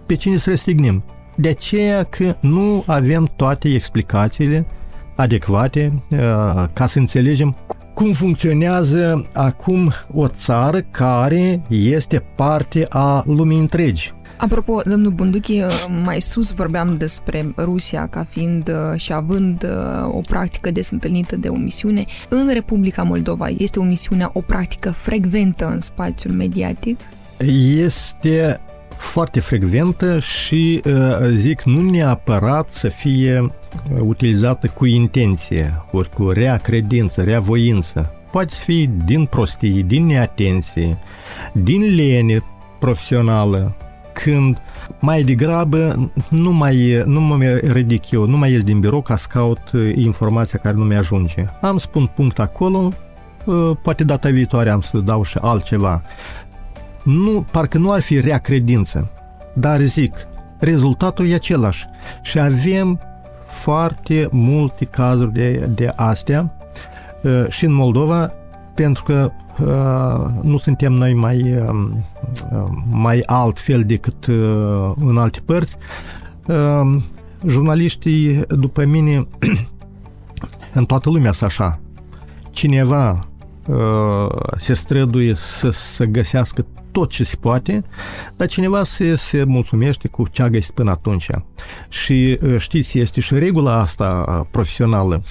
Pe 0.05 0.15
cine 0.15 0.37
să 0.37 0.49
răstignim. 0.49 1.03
De 1.35 1.47
aceea 1.47 2.03
că 2.03 2.35
nu 2.39 2.83
avem 2.87 3.31
toate 3.35 3.69
explicațiile 3.69 4.65
adecvate 5.15 6.03
uh, 6.09 6.17
ca 6.73 6.85
să 6.85 6.99
înțelegem 6.99 7.55
cum 7.93 8.11
funcționează 8.11 9.25
acum 9.33 9.93
o 10.13 10.27
țară 10.27 10.81
care 10.81 11.61
este 11.69 12.23
parte 12.35 12.85
a 12.89 13.23
lumii 13.25 13.59
întregi. 13.59 14.13
Apropo, 14.41 14.81
domnul 14.85 15.11
Bunduchi, 15.11 15.61
mai 16.03 16.21
sus 16.21 16.51
vorbeam 16.51 16.97
despre 16.97 17.53
Rusia 17.57 18.07
ca 18.07 18.23
fiind 18.23 18.69
uh, 18.69 18.99
și 18.99 19.13
având 19.13 19.63
uh, 19.63 20.15
o 20.15 20.21
practică 20.27 20.71
des 20.71 20.89
întâlnită 20.89 21.35
de 21.35 21.47
omisiune. 21.47 22.03
În 22.29 22.49
Republica 22.53 23.03
Moldova 23.03 23.47
este 23.57 23.79
omisiunea 23.79 24.29
o 24.33 24.41
practică 24.41 24.91
frecventă 24.91 25.69
în 25.73 25.81
spațiul 25.81 26.33
mediatic? 26.33 26.99
Este 27.75 28.61
foarte 28.97 29.39
frecventă 29.39 30.19
și 30.19 30.81
uh, 30.85 30.93
zic 31.33 31.63
nu 31.63 31.89
neapărat 31.89 32.69
să 32.69 32.87
fie 32.87 33.51
utilizată 33.99 34.67
cu 34.67 34.85
intenție, 34.85 35.83
ori 35.91 36.09
cu 36.09 36.29
rea 36.29 36.57
credință, 36.57 37.23
rea 37.23 37.39
voință. 37.39 38.13
Poate 38.31 38.53
fi 38.53 38.89
din 39.05 39.25
prostie, 39.25 39.83
din 39.87 40.05
neatenție, 40.05 40.97
din 41.53 41.95
lene 41.95 42.43
profesională, 42.79 43.75
când 44.13 44.57
mai 44.99 45.21
degrabă 45.21 46.11
nu 46.29 46.51
mai, 46.51 47.03
nu 47.05 47.21
mă 47.21 47.43
ridic 47.53 48.11
eu, 48.11 48.25
nu 48.25 48.37
mai 48.37 48.51
ies 48.51 48.63
din 48.63 48.79
birou 48.79 49.01
ca 49.01 49.15
să 49.15 49.27
caut 49.29 49.71
uh, 49.73 49.91
informația 49.95 50.59
care 50.59 50.75
nu 50.75 50.83
mi-ajunge. 50.83 51.45
Am 51.61 51.77
spun 51.77 52.11
punct 52.15 52.39
acolo, 52.39 52.89
uh, 53.45 53.71
poate 53.83 54.03
data 54.03 54.29
viitoare 54.29 54.69
am 54.69 54.81
să 54.81 54.97
dau 54.97 55.23
și 55.23 55.37
altceva. 55.41 56.01
Nu, 57.03 57.45
parcă 57.51 57.77
nu 57.77 57.91
ar 57.91 58.01
fi 58.01 58.19
rea 58.19 58.37
credință, 58.37 59.11
dar 59.53 59.81
zic, 59.81 60.27
rezultatul 60.59 61.29
e 61.29 61.33
același 61.33 61.85
și 62.21 62.39
avem 62.39 62.99
foarte 63.51 64.27
multe 64.31 64.85
cazuri 64.85 65.31
de, 65.31 65.69
de 65.75 65.93
astea 65.95 66.57
uh, 67.21 67.45
și 67.49 67.65
în 67.65 67.73
Moldova 67.73 68.33
pentru 68.75 69.03
că 69.03 69.31
Uh, 69.59 70.25
nu 70.41 70.57
suntem 70.57 70.93
noi 70.93 71.13
mai, 71.13 71.57
um, 71.67 72.03
uh, 72.51 72.69
mai 72.89 73.23
altfel 73.25 73.81
decât 73.81 74.25
uh, 74.25 74.91
în 74.95 75.17
alte 75.17 75.39
părți. 75.45 75.77
Jurnaliștii, 77.47 78.41
după 78.47 78.85
mine, 78.85 79.27
în 80.73 80.85
toată 80.85 81.09
lumea 81.09 81.31
sunt 81.31 81.49
așa. 81.49 81.79
Cineva 82.51 83.25
se 84.57 84.73
străduie 84.73 85.33
să, 85.35 85.69
să 85.69 86.05
găsească 86.05 86.65
tot 86.91 87.09
ce 87.09 87.23
se 87.23 87.35
poate, 87.39 87.83
dar 88.37 88.47
cineva 88.47 88.83
se, 88.83 89.15
se 89.15 89.43
mulțumește 89.43 90.07
cu 90.07 90.27
ce 90.27 90.43
a 90.43 90.49
găsit 90.49 90.71
până 90.71 90.91
atunci. 90.91 91.29
Și 91.89 92.39
știți, 92.57 92.99
este 92.99 93.21
și 93.21 93.33
regula 93.33 93.79
asta 93.79 94.47
profesională 94.51 95.23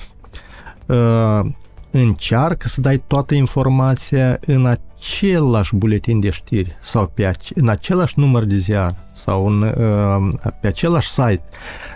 încearcă 1.90 2.68
să 2.68 2.80
dai 2.80 3.02
toată 3.06 3.34
informația 3.34 4.38
în 4.46 4.66
același 4.66 5.76
buletin 5.76 6.20
de 6.20 6.30
știri 6.30 6.76
sau 6.80 7.06
pe 7.14 7.26
ace- 7.26 7.54
în 7.54 7.68
același 7.68 8.14
număr 8.16 8.44
de 8.44 8.56
ziar 8.56 8.94
sau 9.24 9.46
în, 9.46 9.62
uh, 9.62 10.50
pe 10.60 10.66
același 10.66 11.10
site, 11.10 11.42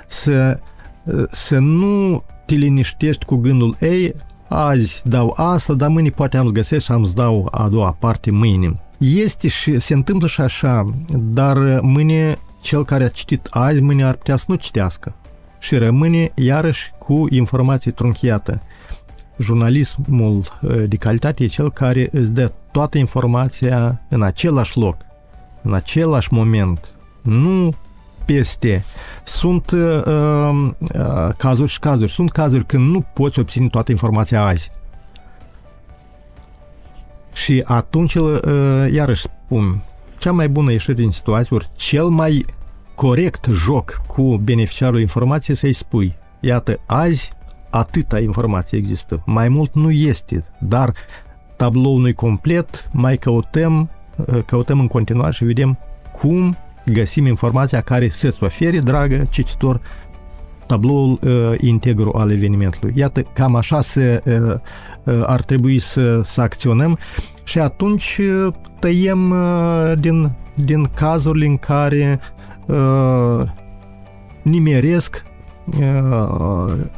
să, 0.07 0.61
uh, 1.05 1.25
să 1.31 1.59
nu 1.59 2.23
te 2.47 2.55
liniștești 2.55 3.25
cu 3.25 3.37
gândul, 3.37 3.77
ei, 3.81 4.15
azi 4.49 5.03
dau 5.05 5.35
asta, 5.37 5.73
dar 5.73 5.89
mâine 5.89 6.09
poate 6.11 6.37
am 6.37 6.47
să 6.47 6.53
găsesc 6.53 6.85
și 6.85 6.93
am 6.93 7.05
să 7.05 7.13
dau 7.15 7.49
a 7.51 7.69
doua 7.69 7.97
parte 7.99 8.31
mâine. 8.31 8.73
Este 9.05 9.49
și 9.49 9.79
se 9.79 9.95
întâmplă 9.95 10.27
și 10.29 10.41
așa, 10.41 10.91
dar 11.17 11.81
mâine 11.81 12.37
cel 12.61 12.85
care 12.85 13.05
a 13.05 13.09
citit 13.09 13.47
azi, 13.51 13.81
mâine 13.81 14.05
ar 14.05 14.15
putea 14.15 14.37
să 14.37 14.45
nu 14.49 14.55
citească 14.55 15.15
și 15.59 15.77
rămâne 15.77 16.31
iarăși 16.35 16.93
cu 16.99 17.27
informații 17.31 17.91
trunchiată 17.91 18.63
jurnalismul 19.39 20.45
uh, 20.63 20.83
de 20.89 20.97
calitate 20.97 21.45
e 21.45 21.47
cel 21.47 21.71
care 21.73 22.09
îți 22.13 22.33
dă 22.33 22.53
toată 22.71 22.99
informația 22.99 24.03
în 24.09 24.23
același 24.23 24.79
loc, 24.79 24.97
în 25.63 25.75
același 25.75 26.33
moment, 26.33 26.89
nu 27.23 27.73
peste. 28.25 28.85
Sunt 29.23 29.71
uh, 29.71 30.03
uh, 30.05 31.29
cazuri 31.37 31.71
și 31.71 31.79
cazuri. 31.79 32.11
Sunt 32.11 32.31
cazuri 32.31 32.67
când 32.67 32.91
nu 32.91 33.01
poți 33.01 33.39
obține 33.39 33.69
toată 33.69 33.91
informația 33.91 34.45
azi. 34.45 34.71
Și 37.35 37.63
atunci, 37.67 38.15
uh, 38.15 38.33
iarăși 38.93 39.23
spun, 39.23 39.83
cea 40.19 40.33
mai 40.33 40.49
bună 40.49 40.71
ieșire 40.71 40.95
din 40.95 41.11
situație, 41.11 41.57
ori 41.57 41.71
cel 41.77 42.09
mai 42.09 42.45
corect 42.95 43.47
joc 43.53 44.01
cu 44.07 44.37
beneficiarul 44.37 45.01
informației 45.01 45.57
să-i 45.57 45.73
spui, 45.73 46.15
iată, 46.41 46.81
azi 46.87 47.33
atâta 47.71 48.19
informație 48.19 48.79
există. 48.79 49.23
Mai 49.27 49.49
mult 49.49 49.75
nu 49.75 49.91
este, 49.91 50.45
dar 50.59 50.93
tabloul 51.57 52.01
nu 52.01 52.15
complet, 52.15 52.89
mai 52.93 53.17
căutăm, 53.17 53.91
uh, 54.17 54.39
căutăm 54.47 54.81
în 54.81 54.87
continuare 54.87 55.33
și 55.33 55.45
vedem 55.45 55.79
cum 56.13 56.57
găsim 56.87 57.27
informația 57.27 57.81
care 57.81 58.09
să-ți 58.09 58.45
ofere, 58.45 58.79
dragă 58.79 59.27
cititor, 59.31 59.81
tabloul 60.67 61.19
uh, 61.23 61.31
integru 61.61 62.13
al 62.17 62.31
evenimentului. 62.31 62.93
Iată, 62.97 63.23
cam 63.23 63.55
așa 63.57 63.81
se, 63.81 64.23
uh, 64.25 64.55
uh, 65.05 65.23
ar 65.27 65.43
trebui 65.43 65.79
să, 65.79 66.21
să 66.25 66.41
acționăm 66.41 66.99
și 67.45 67.59
atunci 67.59 68.19
uh, 68.19 68.55
tăiem 68.79 69.31
uh, 69.31 69.93
din, 69.99 70.33
din 70.55 70.85
cazurile 70.95 71.47
în 71.47 71.57
care 71.57 72.21
uh, 72.67 73.43
nimeresc 74.43 75.25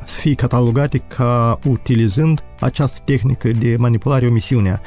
să 0.04 0.18
fie 0.18 0.34
catalogate 0.34 0.98
ca 0.98 1.58
utilizând 1.68 2.42
această 2.60 2.98
tehnică 3.04 3.50
de 3.58 3.76
manipulare 3.78 4.26
omisiunea 4.26 4.80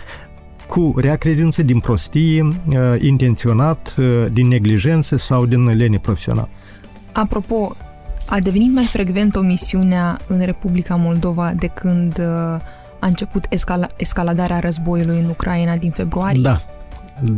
cu 0.67 0.93
rea 0.97 1.15
credință 1.15 1.63
din 1.63 1.79
prostie, 1.79 2.61
intenționat, 2.99 3.95
din 4.31 4.47
neglijență 4.47 5.17
sau 5.17 5.45
din 5.45 5.77
lene 5.77 5.99
profesional. 5.99 6.47
Apropo, 7.13 7.75
a 8.29 8.39
devenit 8.39 8.73
mai 8.73 8.83
frecvent 8.83 9.35
omisiunea 9.35 10.17
în 10.27 10.39
Republica 10.45 10.95
Moldova 10.95 11.53
de 11.59 11.67
când 11.67 12.19
a 12.99 13.07
început 13.07 13.45
escala- 13.49 13.95
escaladarea 13.95 14.59
războiului 14.59 15.19
în 15.19 15.29
Ucraina 15.29 15.77
din 15.77 15.91
februarie? 15.91 16.41
Da, 16.41 16.61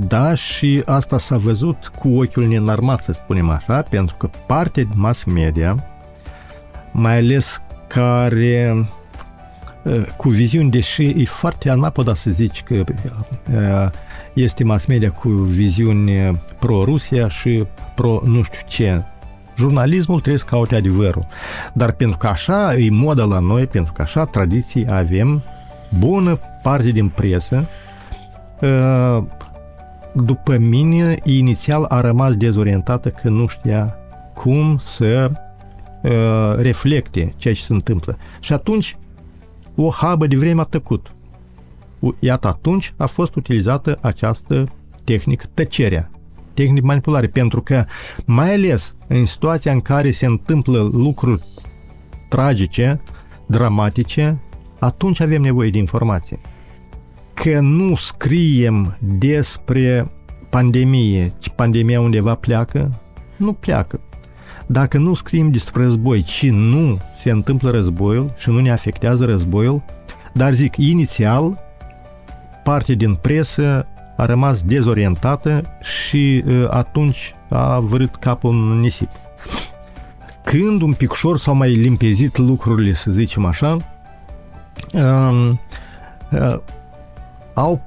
da, 0.07 0.35
și 0.35 0.81
asta 0.85 1.17
s-a 1.17 1.37
văzut 1.37 1.91
cu 1.99 2.07
ochiul 2.07 2.47
neînarmat, 2.47 3.01
să 3.01 3.11
spunem 3.11 3.49
așa, 3.49 3.81
pentru 3.81 4.15
că 4.15 4.29
parte 4.45 4.81
din 4.81 4.99
mass 4.99 5.23
media 5.23 5.83
mai 6.91 7.17
ales 7.17 7.61
care 7.87 8.85
cu 10.17 10.29
viziuni, 10.29 10.69
deși 10.69 11.03
e 11.03 11.25
foarte 11.25 11.69
anapoda 11.69 12.13
să 12.13 12.29
zici 12.29 12.63
că 12.63 12.83
este 14.33 14.63
mass 14.63 14.85
media 14.85 15.11
cu 15.11 15.29
viziuni 15.29 16.39
pro-Rusia 16.59 17.27
și 17.27 17.65
pro-nu 17.95 18.43
știu 18.43 18.59
ce. 18.67 19.01
Jurnalismul 19.57 20.19
trebuie 20.19 20.39
să 20.39 20.45
caute 20.49 20.75
adevărul. 20.75 21.25
Dar 21.73 21.91
pentru 21.91 22.17
că 22.17 22.27
așa 22.27 22.75
e 22.75 22.89
moda 22.89 23.23
la 23.23 23.39
noi, 23.39 23.67
pentru 23.67 23.93
că 23.93 24.01
așa 24.01 24.25
tradiții 24.25 24.85
avem, 24.89 25.41
bună 25.99 26.39
parte 26.63 26.89
din 26.89 27.07
presă, 27.07 27.67
după 30.13 30.57
mine, 30.57 31.15
inițial 31.23 31.83
a 31.83 32.01
rămas 32.01 32.35
dezorientată 32.35 33.09
că 33.09 33.29
nu 33.29 33.47
știa 33.47 33.95
cum 34.33 34.77
să 34.81 35.31
Uh, 36.01 36.55
reflecte 36.57 37.33
ceea 37.37 37.53
ce 37.53 37.61
se 37.61 37.73
întâmplă. 37.73 38.17
Și 38.39 38.53
atunci 38.53 38.97
o 39.75 39.89
habă 39.89 40.27
de 40.27 40.35
vreme 40.35 40.61
a 40.61 40.63
tăcut. 40.63 41.13
Iată, 42.19 42.47
atunci 42.47 42.93
a 42.97 43.05
fost 43.05 43.35
utilizată 43.35 43.97
această 44.01 44.71
tehnică, 45.03 45.45
tăcerea, 45.53 46.09
tehnică 46.61 46.85
manipulare, 46.85 47.27
pentru 47.27 47.61
că 47.61 47.85
mai 48.25 48.53
ales 48.53 48.95
în 49.07 49.25
situația 49.25 49.71
în 49.71 49.81
care 49.81 50.11
se 50.11 50.25
întâmplă 50.25 50.89
lucruri 50.93 51.41
tragice, 52.29 53.01
dramatice, 53.45 54.37
atunci 54.79 55.19
avem 55.19 55.41
nevoie 55.41 55.69
de 55.69 55.77
informație. 55.77 56.39
Că 57.33 57.59
nu 57.59 57.95
scriem 57.95 58.97
despre 58.99 60.11
pandemie, 60.49 61.33
pandemia 61.55 62.01
undeva 62.01 62.35
pleacă, 62.35 63.01
nu 63.37 63.53
pleacă. 63.53 63.99
Dacă 64.67 64.97
nu 64.97 65.13
scriem 65.13 65.51
despre 65.51 65.83
război, 65.83 66.23
ci 66.23 66.49
nu 66.49 66.99
se 67.21 67.31
întâmplă 67.31 67.69
războiul 67.69 68.33
și 68.37 68.49
nu 68.49 68.59
ne 68.59 68.71
afectează 68.71 69.25
războiul, 69.25 69.83
dar 70.33 70.53
zic, 70.53 70.77
inițial, 70.77 71.59
parte 72.63 72.93
din 72.93 73.13
presă 73.13 73.87
a 74.21 74.25
rămas 74.25 74.63
dezorientată 74.63 75.61
și 75.81 76.43
uh, 76.47 76.67
atunci 76.69 77.35
a 77.49 77.79
vărât 77.79 78.15
capul 78.15 78.51
în 78.51 78.79
nisip. 78.79 79.09
Când 80.43 80.81
un 80.81 80.93
picșor 80.93 81.37
s-au 81.37 81.53
mai 81.53 81.71
limpezit 81.73 82.37
lucrurile, 82.37 82.93
să 82.93 83.11
zicem 83.11 83.45
așa, 83.45 83.77
uh, 84.93 85.51
uh, 86.31 86.57
au 87.53 87.81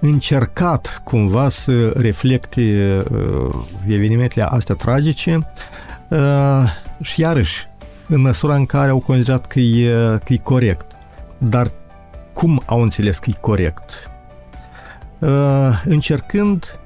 încercat 0.00 1.00
cumva 1.04 1.48
să 1.48 1.88
reflecte 1.88 3.02
uh, 3.10 3.54
evenimentele 3.86 4.44
astea 4.44 4.74
tragice 4.74 5.48
uh, 6.08 6.18
și 7.00 7.20
iarăși 7.20 7.68
în 8.08 8.20
măsura 8.20 8.54
în 8.54 8.66
care 8.66 8.90
au 8.90 8.98
considerat 8.98 9.46
că 9.46 9.60
e, 9.60 10.18
că 10.24 10.32
e 10.32 10.36
corect. 10.36 10.86
Dar 11.38 11.70
cum 12.32 12.62
au 12.66 12.82
înțeles 12.82 13.18
că 13.18 13.30
e 13.30 13.38
corect? 13.40 14.13
Uh, 15.24 15.82
încercând 15.84 16.78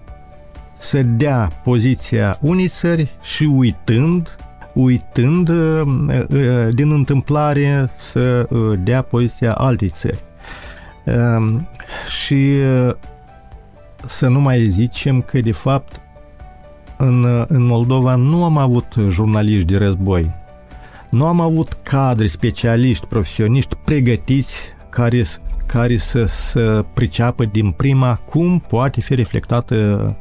să 0.77 1.03
dea 1.03 1.51
poziția 1.65 2.39
unei 2.41 2.69
țări 2.69 3.11
și 3.23 3.45
uitând 3.45 4.37
uitând 4.79 5.49
uh, 5.49 5.83
uh, 6.29 6.69
din 6.71 6.93
întâmplare 6.93 7.91
să 7.97 8.47
uh, 8.51 8.79
dea 8.83 9.03
poziția 9.03 9.53
altei 9.53 9.89
țări. 9.89 10.23
Um, 11.05 11.69
și 12.21 12.57
să 14.07 14.29
nu 14.29 14.41
mai 14.41 14.69
zicem 14.69 15.21
că, 15.21 15.41
de 15.41 15.53
fapt, 15.53 16.01
în, 16.97 17.45
în 17.49 17.63
Moldova 17.63 18.15
nu 18.15 18.45
am 18.45 18.57
avut 18.57 18.95
jurnaliști 19.09 19.73
de 19.73 19.79
război. 19.79 20.31
Nu 21.11 21.27
am 21.27 21.41
avut 21.41 21.77
cadre, 21.83 22.27
specialiști, 22.27 23.07
profesioniști 23.07 23.77
pregătiți 23.85 24.59
care, 24.89 25.23
care 25.73 25.97
să, 25.97 26.25
să 26.25 26.85
priceapă 26.95 27.45
din 27.45 27.71
prima 27.71 28.15
cum 28.15 28.59
poate 28.69 29.01
fi 29.01 29.15
reflectată 29.15 30.17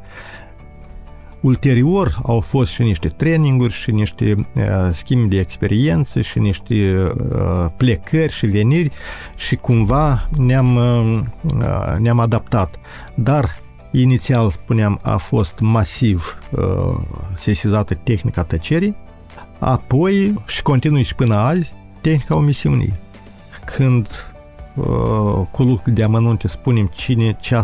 Ulterior 1.41 2.19
au 2.23 2.39
fost 2.39 2.71
și 2.71 2.81
niște 2.81 3.07
traininguri 3.07 3.73
și 3.73 3.91
niște 3.91 4.35
uh, 4.55 4.63
schimbi 4.91 5.35
de 5.35 5.39
experiențe 5.39 6.21
și 6.21 6.39
niște 6.39 7.09
uh, 7.31 7.65
plecări 7.77 8.31
și 8.31 8.45
veniri 8.45 8.89
și 9.35 9.55
cumva 9.55 10.29
ne-am, 10.37 10.75
uh, 10.75 11.19
ne-am 11.97 12.19
adaptat. 12.19 12.79
Dar 13.15 13.55
inițial, 13.91 14.49
spuneam, 14.49 14.99
a 15.01 15.17
fost 15.17 15.59
masiv 15.59 16.37
uh, 16.51 16.99
sesizată 17.37 17.93
tehnica 17.93 18.43
tăcerii, 18.43 18.95
apoi 19.59 20.33
și 20.45 20.61
continui 20.61 21.03
și 21.03 21.15
până 21.15 21.35
azi 21.35 21.73
tehnica 22.01 22.35
omisiunii. 22.35 22.93
Când 23.65 24.07
uh, 24.07 24.36
cu 25.51 25.63
lucruri 25.63 25.95
de 25.95 26.03
amănunte 26.03 26.47
spunem 26.47 26.91
cine 26.95 27.37
ce 27.39 27.55
a, 27.55 27.61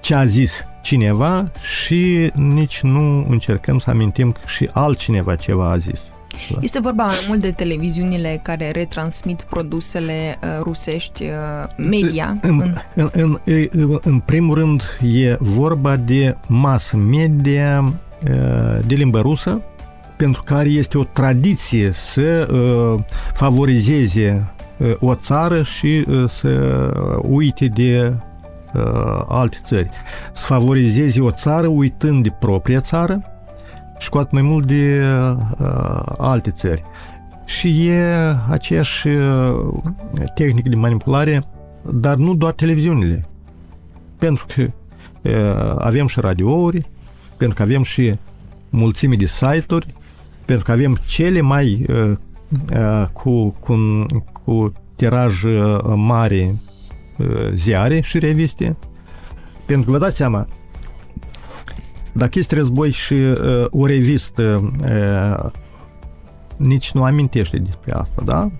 ce 0.00 0.14
a 0.14 0.24
zis 0.24 0.64
cineva 0.82 1.50
și 1.78 2.30
nici 2.34 2.80
nu 2.80 3.26
încercăm 3.28 3.78
să 3.78 3.90
amintim 3.90 4.32
că 4.32 4.40
și 4.46 4.68
altcineva 4.72 5.34
ceva 5.34 5.70
a 5.70 5.76
zis. 5.76 6.00
Da. 6.52 6.58
Este 6.62 6.80
vorba 6.80 7.04
mai 7.04 7.24
mult 7.28 7.40
de 7.40 7.50
televiziunile 7.50 8.40
care 8.42 8.70
retransmit 8.70 9.42
produsele 9.42 10.38
uh, 10.42 10.48
rusești, 10.62 11.22
uh, 11.22 11.28
media. 11.76 12.36
În, 12.40 12.60
în... 12.94 13.10
În, 13.12 13.38
în, 13.70 13.98
în 14.02 14.18
primul 14.18 14.54
rând 14.54 14.98
e 15.02 15.36
vorba 15.40 15.96
de 15.96 16.36
mass 16.46 16.92
media 16.92 17.84
uh, 17.84 18.78
de 18.86 18.94
limba 18.94 19.20
rusă, 19.20 19.62
pentru 20.16 20.42
care 20.42 20.68
este 20.68 20.98
o 20.98 21.04
tradiție 21.04 21.90
să 21.92 22.48
uh, 22.52 23.02
favorizeze 23.32 24.44
uh, 24.44 24.55
o 24.98 25.14
țară 25.14 25.62
și 25.62 26.04
uh, 26.08 26.28
să 26.28 26.50
uite 27.22 27.66
de 27.66 28.14
uh, 28.74 29.22
alte 29.28 29.58
țări. 29.64 29.90
Să 30.32 30.46
favorizeze 30.46 31.20
o 31.20 31.30
țară 31.30 31.66
uitând 31.66 32.22
de 32.22 32.32
propria 32.40 32.80
țară 32.80 33.20
și 33.98 34.08
cu 34.08 34.18
atât 34.18 34.32
mai 34.32 34.42
mult 34.42 34.66
de 34.66 35.04
uh, 35.58 36.02
alte 36.18 36.50
țări. 36.50 36.82
Și 37.44 37.86
e 37.86 38.36
aceeași 38.48 39.08
uh, 39.08 39.54
tehnică 40.34 40.68
de 40.68 40.76
manipulare, 40.76 41.42
dar 41.92 42.16
nu 42.16 42.34
doar 42.34 42.52
televiziunile. 42.52 43.28
Pentru 44.18 44.46
că 44.54 44.62
uh, 45.22 45.74
avem 45.78 46.06
și 46.06 46.20
radiouri, 46.20 46.86
pentru 47.36 47.56
că 47.56 47.62
avem 47.62 47.82
și 47.82 48.14
mulțime 48.70 49.14
de 49.14 49.26
site-uri, 49.26 49.94
pentru 50.44 50.64
că 50.64 50.72
avem 50.72 50.98
cele 51.06 51.40
mai 51.40 51.86
uh, 51.88 52.12
uh, 52.72 53.06
cu, 53.12 53.48
cu, 53.48 53.74
cu 54.46 54.72
tiraj 54.94 55.42
uh, 55.42 55.78
mare 55.94 56.54
ziare 57.54 58.00
și 58.00 58.18
reviste. 58.18 58.76
Pentru 59.66 59.84
că 59.86 59.90
vă 59.90 60.04
dați 60.04 60.16
seama, 60.16 60.46
dacă 62.12 62.38
este 62.38 62.54
război 62.54 62.90
și 62.90 63.14
uh, 63.14 63.64
o 63.70 63.86
revistă 63.86 64.72
uh, 64.80 65.50
nici 66.56 66.92
nu 66.92 67.04
amintește 67.04 67.58
despre 67.58 67.92
asta, 67.92 68.22
da? 68.24 68.50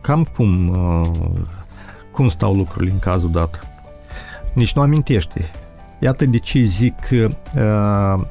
Cam 0.00 0.24
cum, 0.36 0.68
uh, 0.68 1.10
cum 2.12 2.28
stau 2.28 2.54
lucrurile 2.54 2.92
în 2.92 2.98
cazul 2.98 3.30
dat. 3.30 3.66
Nici 4.52 4.72
nu 4.74 4.82
amintește. 4.82 5.50
Iată 5.98 6.24
de 6.24 6.38
ce 6.38 6.62
zic 6.62 6.94
uh, 7.12 8.24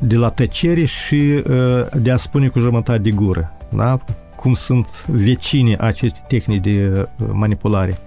de 0.00 0.16
la 0.16 0.30
tăcere 0.30 0.84
și 0.84 1.14
uh, 1.14 1.86
de 1.94 2.10
a 2.10 2.16
spune 2.16 2.48
cu 2.48 2.58
jumătate 2.58 2.98
de 2.98 3.10
gură, 3.10 3.52
da? 3.68 3.98
Cum 4.40 4.54
sunt 4.54 5.06
vecinii 5.06 5.78
aceste 5.78 6.20
tehnici 6.28 6.62
de 6.62 7.08
uh, 7.18 7.28
manipulare. 7.32 7.98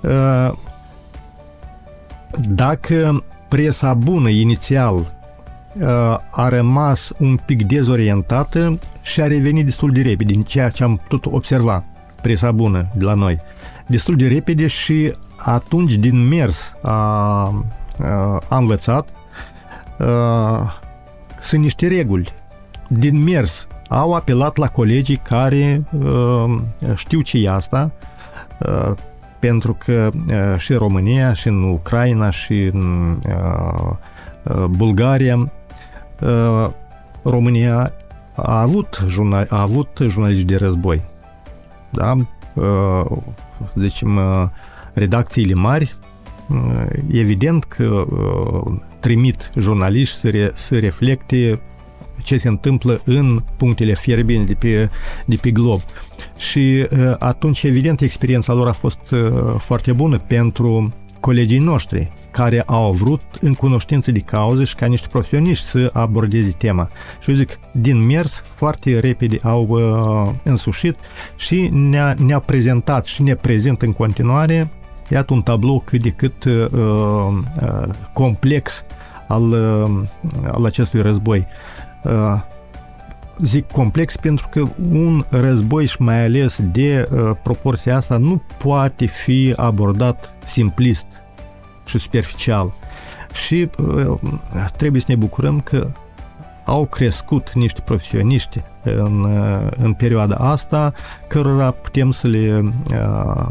Uh, 0.00 0.52
dacă 2.48 3.24
presa 3.48 3.94
bună 3.94 4.28
inițial 4.28 4.94
uh, 4.94 5.86
a 6.30 6.48
rămas 6.48 7.12
un 7.18 7.38
pic 7.44 7.66
dezorientată 7.66 8.78
și 9.02 9.20
a 9.20 9.26
revenit 9.26 9.64
destul 9.64 9.92
de 9.92 10.02
repede 10.02 10.32
din 10.32 10.42
ceea 10.42 10.68
ce 10.68 10.82
am 10.82 10.96
putut 10.96 11.32
observa, 11.32 11.84
presa 12.22 12.52
bună 12.52 12.86
de 12.94 13.04
la 13.04 13.14
noi, 13.14 13.40
destul 13.86 14.16
de 14.16 14.28
repede 14.28 14.66
și 14.66 15.12
atunci 15.36 15.94
din 15.94 16.28
mers 16.28 16.74
a, 16.82 16.92
a 18.48 18.56
învățat 18.56 19.08
sunt 21.40 21.62
niște 21.62 21.88
reguli. 21.88 22.32
Din 22.88 23.22
mers 23.22 23.68
au 23.92 24.14
apelat 24.14 24.56
la 24.56 24.66
colegii 24.66 25.16
care 25.16 25.84
știu 26.94 27.20
ce 27.20 27.38
e 27.38 27.50
asta, 27.50 27.90
pentru 29.38 29.76
că 29.84 30.10
și 30.56 30.72
în 30.72 30.78
România, 30.78 31.32
și 31.32 31.48
în 31.48 31.62
Ucraina, 31.62 32.30
și 32.30 32.70
în 32.72 33.14
Bulgaria, 34.70 35.50
România 37.22 37.92
a 38.34 38.60
avut, 38.60 39.04
jurnal, 39.08 39.46
a 39.50 39.60
avut 39.60 39.98
jurnaliști 40.08 40.44
de 40.44 40.56
război. 40.56 41.02
Da? 41.90 42.16
Zicem, 43.74 44.20
redacțiile 44.92 45.54
mari, 45.54 45.96
evident 47.12 47.64
că 47.64 48.06
trimit 49.00 49.50
jurnaliști 49.58 50.16
să, 50.16 50.30
re, 50.30 50.50
să 50.54 50.78
reflecte 50.78 51.60
ce 52.22 52.36
se 52.36 52.48
întâmplă 52.48 53.00
în 53.04 53.38
punctele 53.56 53.94
fierbinte 53.94 54.44
de 54.44 54.54
pe, 54.54 54.90
de 55.26 55.38
pe 55.42 55.50
glob. 55.50 55.80
Și 56.36 56.86
uh, 56.90 57.14
atunci, 57.18 57.62
evident, 57.62 58.00
experiența 58.00 58.52
lor 58.52 58.68
a 58.68 58.72
fost 58.72 59.10
uh, 59.10 59.54
foarte 59.58 59.92
bună 59.92 60.18
pentru 60.18 60.92
colegii 61.20 61.58
noștri 61.58 62.12
care 62.30 62.62
au 62.66 62.92
vrut 62.92 63.20
în 63.40 63.54
cunoștință 63.54 64.10
de 64.10 64.18
cauză 64.18 64.64
și 64.64 64.74
ca 64.74 64.86
niște 64.86 65.06
profesioniști 65.10 65.64
să 65.64 65.90
abordeze 65.92 66.54
tema. 66.58 66.88
Și 67.20 67.30
eu 67.30 67.36
zic, 67.36 67.58
din 67.72 68.06
mers, 68.06 68.42
foarte 68.44 68.98
repede 68.98 69.38
au 69.42 69.66
uh, 69.68 70.34
însușit 70.42 70.96
și 71.36 71.68
ne-a, 71.72 72.14
ne-a 72.24 72.38
prezentat 72.38 73.04
și 73.04 73.22
ne 73.22 73.34
prezent 73.34 73.82
în 73.82 73.92
continuare 73.92 74.68
iată 75.10 75.32
un 75.32 75.42
tablou 75.42 75.80
cât 75.80 76.02
de 76.02 76.10
cât 76.10 76.44
uh, 76.44 76.66
uh, 76.72 77.38
complex 78.12 78.84
al, 79.28 79.50
uh, 79.50 80.50
al 80.52 80.64
acestui 80.64 81.02
război. 81.02 81.38
Uh, 81.38 81.79
zic 83.42 83.70
complex 83.70 84.16
pentru 84.16 84.48
că 84.50 84.62
un 84.92 85.24
război 85.28 85.86
și 85.86 86.02
mai 86.02 86.24
ales 86.24 86.60
de 86.72 87.08
uh, 87.12 87.30
proporția 87.42 87.96
asta 87.96 88.16
nu 88.16 88.42
poate 88.58 89.06
fi 89.06 89.52
abordat 89.56 90.34
simplist 90.44 91.06
și 91.86 91.98
superficial. 91.98 92.72
Și 93.32 93.70
uh, 93.78 94.18
trebuie 94.76 95.00
să 95.00 95.06
ne 95.08 95.16
bucurăm 95.16 95.60
că 95.60 95.88
au 96.64 96.84
crescut 96.84 97.52
niște 97.52 97.80
profesioniști 97.84 98.62
în, 98.82 99.22
uh, 99.22 99.70
în 99.76 99.92
perioada 99.92 100.34
asta, 100.34 100.92
cărora 101.26 101.70
putem 101.70 102.10
să 102.10 102.26
le, 102.26 102.72
uh, 102.90 103.46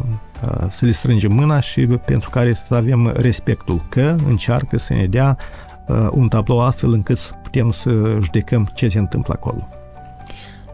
să 0.69 0.85
le 0.85 0.91
strângem 0.91 1.33
mâna 1.33 1.59
și 1.59 1.85
pentru 1.85 2.29
care 2.29 2.53
să 2.67 2.75
avem 2.75 3.11
respectul 3.15 3.81
că 3.89 4.15
încearcă 4.27 4.77
să 4.77 4.93
ne 4.93 5.05
dea 5.05 5.37
un 6.11 6.27
tablou 6.27 6.61
astfel 6.61 6.93
încât 6.93 7.17
să 7.17 7.31
putem 7.43 7.71
să 7.71 8.17
judecăm 8.21 8.69
ce 8.73 8.87
se 8.87 8.99
întâmplă 8.99 9.33
acolo. 9.37 9.78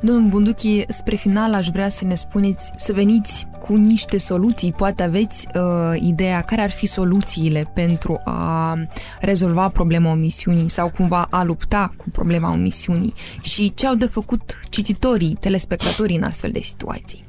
Domnul 0.01 0.29
Bunduchi, 0.29 0.85
spre 0.87 1.15
final 1.15 1.53
aș 1.53 1.67
vrea 1.67 1.89
să 1.89 2.05
ne 2.05 2.15
spuneți, 2.15 2.71
să 2.75 2.93
veniți 2.93 3.47
cu 3.59 3.75
niște 3.75 4.17
soluții. 4.17 4.71
Poate 4.71 5.03
aveți 5.03 5.47
uh, 5.55 6.01
ideea 6.01 6.41
care 6.41 6.61
ar 6.61 6.69
fi 6.69 6.85
soluțiile 6.85 7.71
pentru 7.73 8.19
a 8.23 8.75
rezolva 9.19 9.69
problema 9.69 10.11
omisiunii 10.11 10.69
sau 10.69 10.89
cumva 10.89 11.27
a 11.29 11.43
lupta 11.43 11.93
cu 11.97 12.09
problema 12.09 12.51
omisiunii 12.51 13.13
și 13.41 13.73
ce 13.73 13.87
au 13.87 13.95
de 13.95 14.05
făcut 14.05 14.59
cititorii, 14.69 15.37
telespectatorii 15.39 16.17
în 16.17 16.23
astfel 16.23 16.51
de 16.51 16.59
situații. 16.61 17.23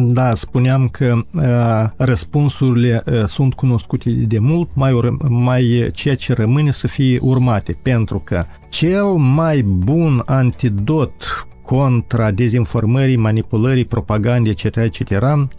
Da, 0.00 0.34
spuneam 0.34 0.88
că 0.88 1.14
uh, 1.34 1.90
răspunsurile 1.96 3.02
uh, 3.06 3.24
sunt 3.26 3.54
cunoscute 3.54 4.10
de 4.10 4.38
mult, 4.38 4.68
mai, 4.74 5.16
mai 5.28 5.90
ceea 5.92 6.16
ce 6.16 6.32
rămâne 6.32 6.70
să 6.70 6.86
fie 6.86 7.18
urmate, 7.22 7.78
pentru 7.82 8.18
că 8.18 8.44
cel 8.68 9.06
mai 9.06 9.62
bun 9.62 10.22
antidot 10.26 11.46
contra 11.68 12.30
dezinformării, 12.30 13.16
manipulării, 13.16 13.84
propagandei, 13.84 14.50
etc., 14.58 14.76
etc., 14.76 15.00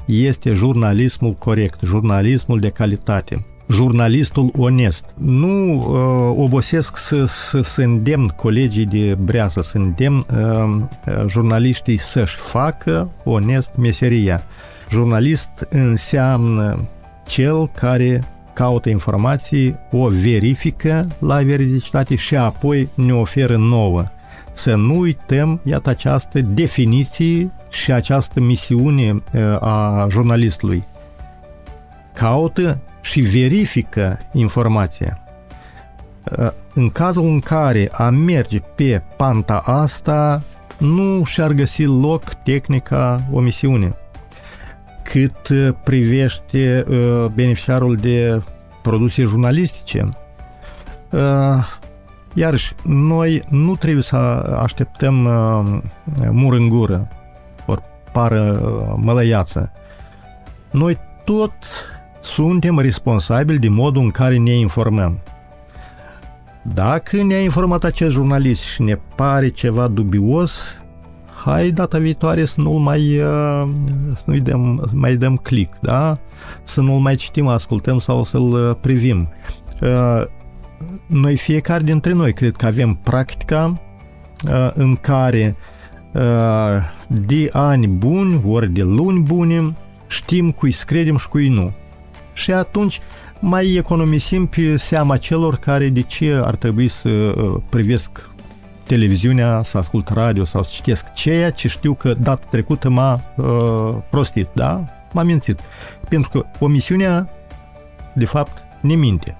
este 0.06 0.54
jurnalismul 0.54 1.34
corect, 1.34 1.80
jurnalismul 1.84 2.60
de 2.60 2.70
calitate 2.70 3.46
jurnalistul 3.72 4.52
onest. 4.58 5.06
Nu 5.18 5.74
uh, 5.74 6.44
obosesc 6.44 6.98
să, 6.98 7.26
să, 7.26 7.62
să 7.62 7.82
îndemn 7.82 8.28
colegii 8.28 8.86
de 8.86 9.18
breasă, 9.24 9.62
să 9.62 9.78
îndemn 9.78 10.26
uh, 10.34 11.26
jurnaliștii 11.28 11.98
să-și 11.98 12.36
facă 12.36 13.12
onest 13.24 13.72
meseria. 13.78 14.44
Jurnalist 14.92 15.50
înseamnă 15.70 16.80
cel 17.28 17.68
care 17.68 18.24
caută 18.54 18.90
informații, 18.90 19.76
o 19.92 20.08
verifică 20.08 21.08
la 21.20 21.36
veridicitate 21.36 22.16
și 22.16 22.36
apoi 22.36 22.90
ne 22.94 23.14
oferă 23.14 23.58
nouă 23.58 24.04
să 24.52 24.76
nu 24.76 25.00
uităm, 25.00 25.60
iată, 25.64 25.90
această 25.90 26.40
definiție 26.40 27.52
și 27.70 27.92
această 27.92 28.40
misiune 28.40 29.24
a 29.60 30.08
jurnalistului. 30.10 30.84
Caută 32.14 32.80
și 33.02 33.22
verifică 33.22 34.18
informația. 34.34 35.24
În 36.74 36.90
cazul 36.90 37.24
în 37.24 37.40
care 37.40 37.90
a 37.92 38.10
merge 38.10 38.60
pe 38.60 39.02
panta 39.18 39.62
asta, 39.66 40.42
nu 40.78 41.24
și-ar 41.24 41.52
găsi 41.52 41.84
loc 41.84 42.24
tehnica 42.34 43.24
omisiune. 43.32 43.96
Cât 45.04 45.50
privește 45.84 46.86
beneficiarul 47.34 47.96
de 47.96 48.42
produse 48.82 49.24
jurnalistice, 49.24 50.18
Iarăși, 52.34 52.74
noi 52.84 53.42
nu 53.50 53.76
trebuie 53.76 54.04
să 54.04 54.16
așteptăm 54.62 55.26
uh, 55.26 56.30
mur 56.32 56.54
în 56.54 56.70
gură, 56.70 57.08
ori 57.66 57.82
pară 58.12 58.62
uh, 58.64 58.94
mălăiață. 58.98 59.72
Noi 60.72 60.98
tot 61.24 61.54
suntem 62.22 62.80
responsabili 62.80 63.60
de 63.60 63.70
modul 63.70 64.02
în 64.02 64.12
care 64.12 64.38
ne 64.38 64.52
informăm. 64.52 65.20
Dacă 66.62 67.24
ne-a 67.24 67.42
informat 67.42 67.84
acest 67.84 68.12
jurnalist 68.12 68.64
și 68.64 68.82
ne 68.82 69.00
pare 69.16 69.50
ceva 69.50 69.88
dubios, 69.88 70.82
hai 71.44 71.72
data 71.72 71.98
viitoare 71.98 72.46
să 72.46 72.62
nu 72.62 72.72
mai, 72.72 73.20
uh, 73.20 73.68
să 74.16 74.24
nu 74.26 74.38
dăm, 74.38 74.90
mai 74.94 75.16
dăm 75.16 75.38
click, 75.38 75.74
da? 75.82 76.18
Să 76.64 76.82
nu 76.82 76.94
mai 76.94 77.16
citim, 77.16 77.48
ascultăm 77.48 78.00
sau 78.00 78.24
să-l 78.24 78.42
uh, 78.42 78.76
privim. 78.82 79.30
Uh, 80.82 80.88
noi 81.06 81.38
fiecare 81.38 81.84
dintre 81.84 82.14
noi 82.14 82.34
cred 82.34 82.56
că 82.56 82.66
avem 82.66 82.94
practica 83.04 83.82
uh, 84.48 84.72
în 84.74 84.96
care 84.96 85.56
uh, 86.12 86.22
de 87.08 87.50
ani 87.52 87.88
buni, 87.88 88.42
ori 88.46 88.70
de 88.70 88.84
luni 88.84 89.20
bune, 89.20 89.76
știm 90.08 90.52
cui 90.52 90.72
să 90.72 90.84
credem 90.86 91.18
și 91.18 91.28
cui 91.28 91.48
nu. 91.48 91.72
Și 92.34 92.52
atunci 92.52 93.00
mai 93.40 93.74
economisim 93.74 94.46
pe 94.46 94.78
seama 94.78 95.18
celor 95.18 95.58
care 95.58 95.90
de 95.90 96.02
ce 96.02 96.42
ar 96.44 96.56
trebui 96.56 96.88
să 96.88 97.10
uh, 97.10 97.62
privesc 97.70 98.30
televiziunea, 98.84 99.62
să 99.64 99.78
ascult 99.78 100.10
radio 100.10 100.46
sau 100.46 100.64
să 100.64 100.72
citesc 100.74 101.14
ceea 101.14 101.52
ce 101.52 101.68
știu 101.68 101.94
că 101.94 102.14
data 102.14 102.48
trecută 102.50 102.90
m-a 102.90 103.22
uh, 103.36 103.96
prostit, 104.10 104.48
da? 104.54 104.84
M-a 105.14 105.24
mințit. 105.24 105.60
Pentru 106.10 106.30
că 106.30 106.46
omisiunea, 106.60 107.30
de 108.14 108.26
fapt, 108.26 108.64
ne 108.82 108.96
minte 108.96 109.38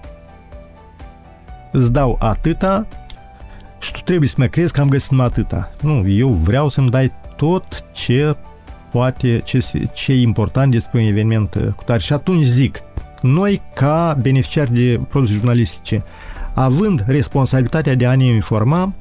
îți 1.70 1.92
dau 1.92 2.16
atâta 2.18 2.86
și 3.78 3.92
tu 3.92 3.98
trebuie 4.04 4.28
să 4.28 4.34
mă 4.38 4.46
crezi 4.46 4.72
că 4.72 4.80
am 4.80 4.88
găsit 4.88 5.10
numai 5.10 5.26
atâta. 5.26 5.70
Nu, 5.82 6.08
eu 6.08 6.28
vreau 6.28 6.68
să-mi 6.68 6.90
dai 6.90 7.12
tot 7.36 7.84
ce 7.92 8.36
poate, 8.90 9.40
ce, 9.44 9.88
ce 9.92 10.12
e 10.12 10.20
important 10.20 10.70
despre 10.70 11.00
un 11.00 11.06
eveniment 11.06 11.54
uh, 11.54 11.66
cu 11.76 11.82
tare. 11.84 11.98
Și 11.98 12.12
atunci 12.12 12.44
zic, 12.44 12.82
noi 13.22 13.62
ca 13.74 14.18
beneficiari 14.20 14.72
de 14.72 15.00
produse 15.08 15.32
jurnalistice, 15.32 16.02
având 16.54 17.04
responsabilitatea 17.06 17.94
de 17.94 18.06
a 18.06 18.14
ne 18.14 18.24
informa, 18.24 18.94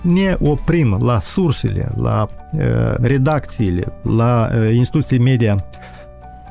ne 0.00 0.36
oprim 0.40 0.98
la 1.00 1.20
sursele, 1.20 1.88
la 1.96 2.28
uh, 2.52 2.94
redacțiile, 3.00 3.92
la 4.02 4.50
uh, 4.52 4.74
instituții 4.74 5.18
media, 5.18 5.64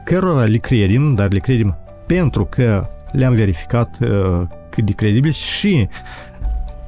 cărora 0.04 0.43
le 0.43 0.58
credem, 0.58 1.16
dar 1.16 1.32
le 1.32 1.39
credem 1.39 1.78
pentru 2.06 2.46
că 2.46 2.88
le-am 3.12 3.34
verificat 3.34 3.98
uh, 4.02 4.41
cât 4.76 4.86
de 4.86 4.91
credibil 4.91 5.32
și 5.32 5.88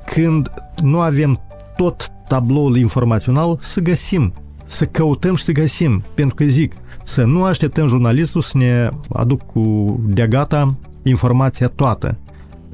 când 0.05 0.51
nu 0.81 0.99
avem 0.99 1.41
tot 1.75 2.11
tabloul 2.27 2.77
informațional, 2.77 3.57
să 3.59 3.79
găsim, 3.79 4.33
să 4.65 4.85
căutăm 4.85 5.35
și 5.35 5.43
să 5.43 5.51
găsim. 5.51 6.03
Pentru 6.13 6.35
că 6.35 6.43
zic, 6.43 6.73
să 7.03 7.23
nu 7.23 7.43
așteptăm 7.43 7.87
jurnalistul 7.87 8.41
să 8.41 8.57
ne 8.57 8.89
aduc 9.09 9.45
cu 9.45 9.95
de 10.05 10.27
gata 10.27 10.75
informația 11.03 11.67
toată. 11.67 12.17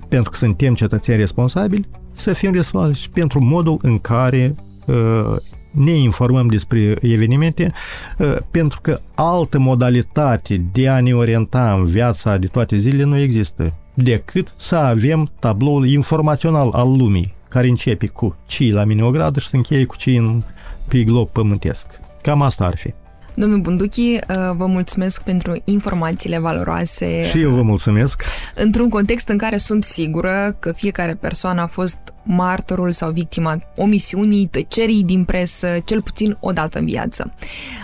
Pentru 0.08 0.32
că 0.32 0.38
suntem 0.38 0.74
cetățeni 0.74 1.18
responsabili, 1.18 1.88
să 2.14 2.34
fim 2.34 2.54
responsabili 2.54 3.00
și 3.00 3.10
pentru 3.10 3.44
modul 3.44 3.78
în 3.82 4.00
care 4.00 4.56
uh, 4.86 5.36
ne 5.72 5.92
informăm 5.92 6.48
despre 6.48 6.98
evenimente, 7.02 7.74
uh, 8.18 8.36
pentru 8.52 8.82
că 8.82 9.00
altă 9.16 9.60
modalitate 9.60 10.66
de 10.72 10.90
a 10.90 11.02
ne 11.02 11.16
orienta 11.16 11.74
în 11.74 11.86
viața 11.86 12.38
de 12.38 12.48
toate 12.48 12.78
zilele 12.78 13.04
nu 13.04 13.18
există 13.18 13.74
decât 13.94 14.54
să 14.56 14.76
avem 14.76 15.32
tabloul 15.40 15.88
informațional 15.88 16.70
al 16.72 16.98
lumii, 16.98 17.34
care 17.48 17.68
începe 17.68 18.08
cu 18.08 18.36
cei 18.46 18.72
la 18.72 18.84
mine 18.84 19.04
o 19.04 19.12
gradă 19.12 19.40
și 19.40 19.48
se 19.48 19.56
încheie 19.56 19.86
cu 19.86 19.96
cei 19.96 20.16
în, 20.16 20.44
pe 20.88 21.04
glob 21.04 21.28
pământesc. 21.28 21.86
Cam 22.22 22.42
asta 22.42 22.66
ar 22.66 22.78
fi. 22.78 22.94
Domnul 23.36 23.60
Bunduchi, 23.60 24.00
uh, 24.00 24.20
vă 24.56 24.66
mulțumesc 24.66 25.22
pentru 25.22 25.62
informațiile 25.64 26.40
valoroase. 26.40 27.26
Și 27.30 27.40
eu 27.42 27.50
vă 27.50 27.62
mulțumesc. 27.62 28.24
Într-un 28.56 28.90
context 28.90 29.28
în 29.28 29.38
care 29.38 29.58
sunt 29.58 29.84
sigură 29.84 30.56
că 30.60 30.72
fiecare 30.72 31.14
persoană 31.14 31.62
a 31.62 31.68
fost 31.68 31.98
martorul 32.24 32.92
sau 32.92 33.12
victima 33.12 33.58
omisiunii, 33.76 34.48
tăcerii 34.48 35.04
din 35.04 35.24
presă, 35.24 35.68
cel 35.86 36.02
puțin 36.02 36.38
o 36.40 36.52
dată 36.52 36.80
în 36.80 36.86
viață. 36.86 37.34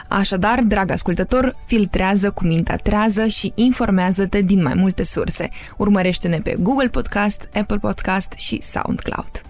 Așadar, 0.08 0.60
drag 0.64 0.92
ascultător, 0.92 1.52
filtrează 1.66 2.32
cu 2.32 2.46
mintea 2.46 2.76
trează 2.76 3.26
și 3.26 3.52
informează-te 3.56 4.42
din 4.42 4.62
mai 4.62 4.74
multe 4.76 5.04
surse. 5.04 5.50
Urmărește-ne 5.78 6.38
pe 6.38 6.56
Google 6.60 6.88
Podcast, 6.88 7.50
Apple 7.54 7.78
Podcast 7.78 8.34
și 8.38 8.62
SoundCloud. 8.62 9.42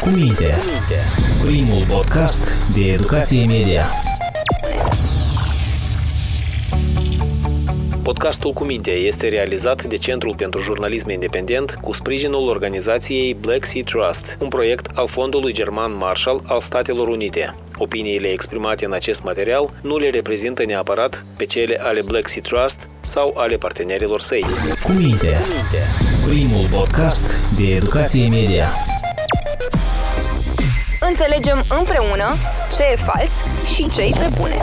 Cu 0.00 0.08
minte, 0.08 0.54
primul 1.44 1.84
podcast 1.88 2.44
de 2.74 2.92
educație 2.92 3.46
media. 3.46 3.84
Podcastul 8.08 8.52
cu 8.52 8.64
minte 8.64 8.90
este 8.90 9.28
realizat 9.28 9.82
de 9.82 9.96
Centrul 9.96 10.34
pentru 10.34 10.60
Jurnalism 10.60 11.08
Independent 11.08 11.78
cu 11.80 11.92
sprijinul 11.92 12.48
organizației 12.48 13.34
Black 13.34 13.64
Sea 13.64 13.82
Trust, 13.84 14.36
un 14.40 14.48
proiect 14.48 14.86
al 14.94 15.06
Fondului 15.06 15.52
German 15.52 15.96
Marshall 15.96 16.42
al 16.46 16.60
Statelor 16.60 17.08
Unite. 17.08 17.54
Opiniile 17.76 18.28
exprimate 18.28 18.84
în 18.84 18.92
acest 18.92 19.22
material 19.22 19.70
nu 19.80 19.96
le 19.96 20.10
reprezintă 20.10 20.64
neapărat 20.64 21.24
pe 21.36 21.44
cele 21.44 21.80
ale 21.82 22.02
Black 22.02 22.28
Sea 22.28 22.42
Trust 22.42 22.88
sau 23.00 23.34
ale 23.36 23.56
partenerilor 23.56 24.20
săi. 24.20 24.44
Cu 24.82 24.92
minte, 24.92 25.36
primul 26.28 26.66
podcast 26.70 27.26
de 27.58 27.74
educație 27.74 28.28
media. 28.28 28.68
Înțelegem 31.00 31.64
împreună 31.78 32.34
ce 32.76 32.82
e 32.92 32.96
fals 32.96 33.32
și 33.74 33.90
ce 33.90 34.02
e 34.02 34.10
pe 34.10 34.28
bune. 34.38 34.56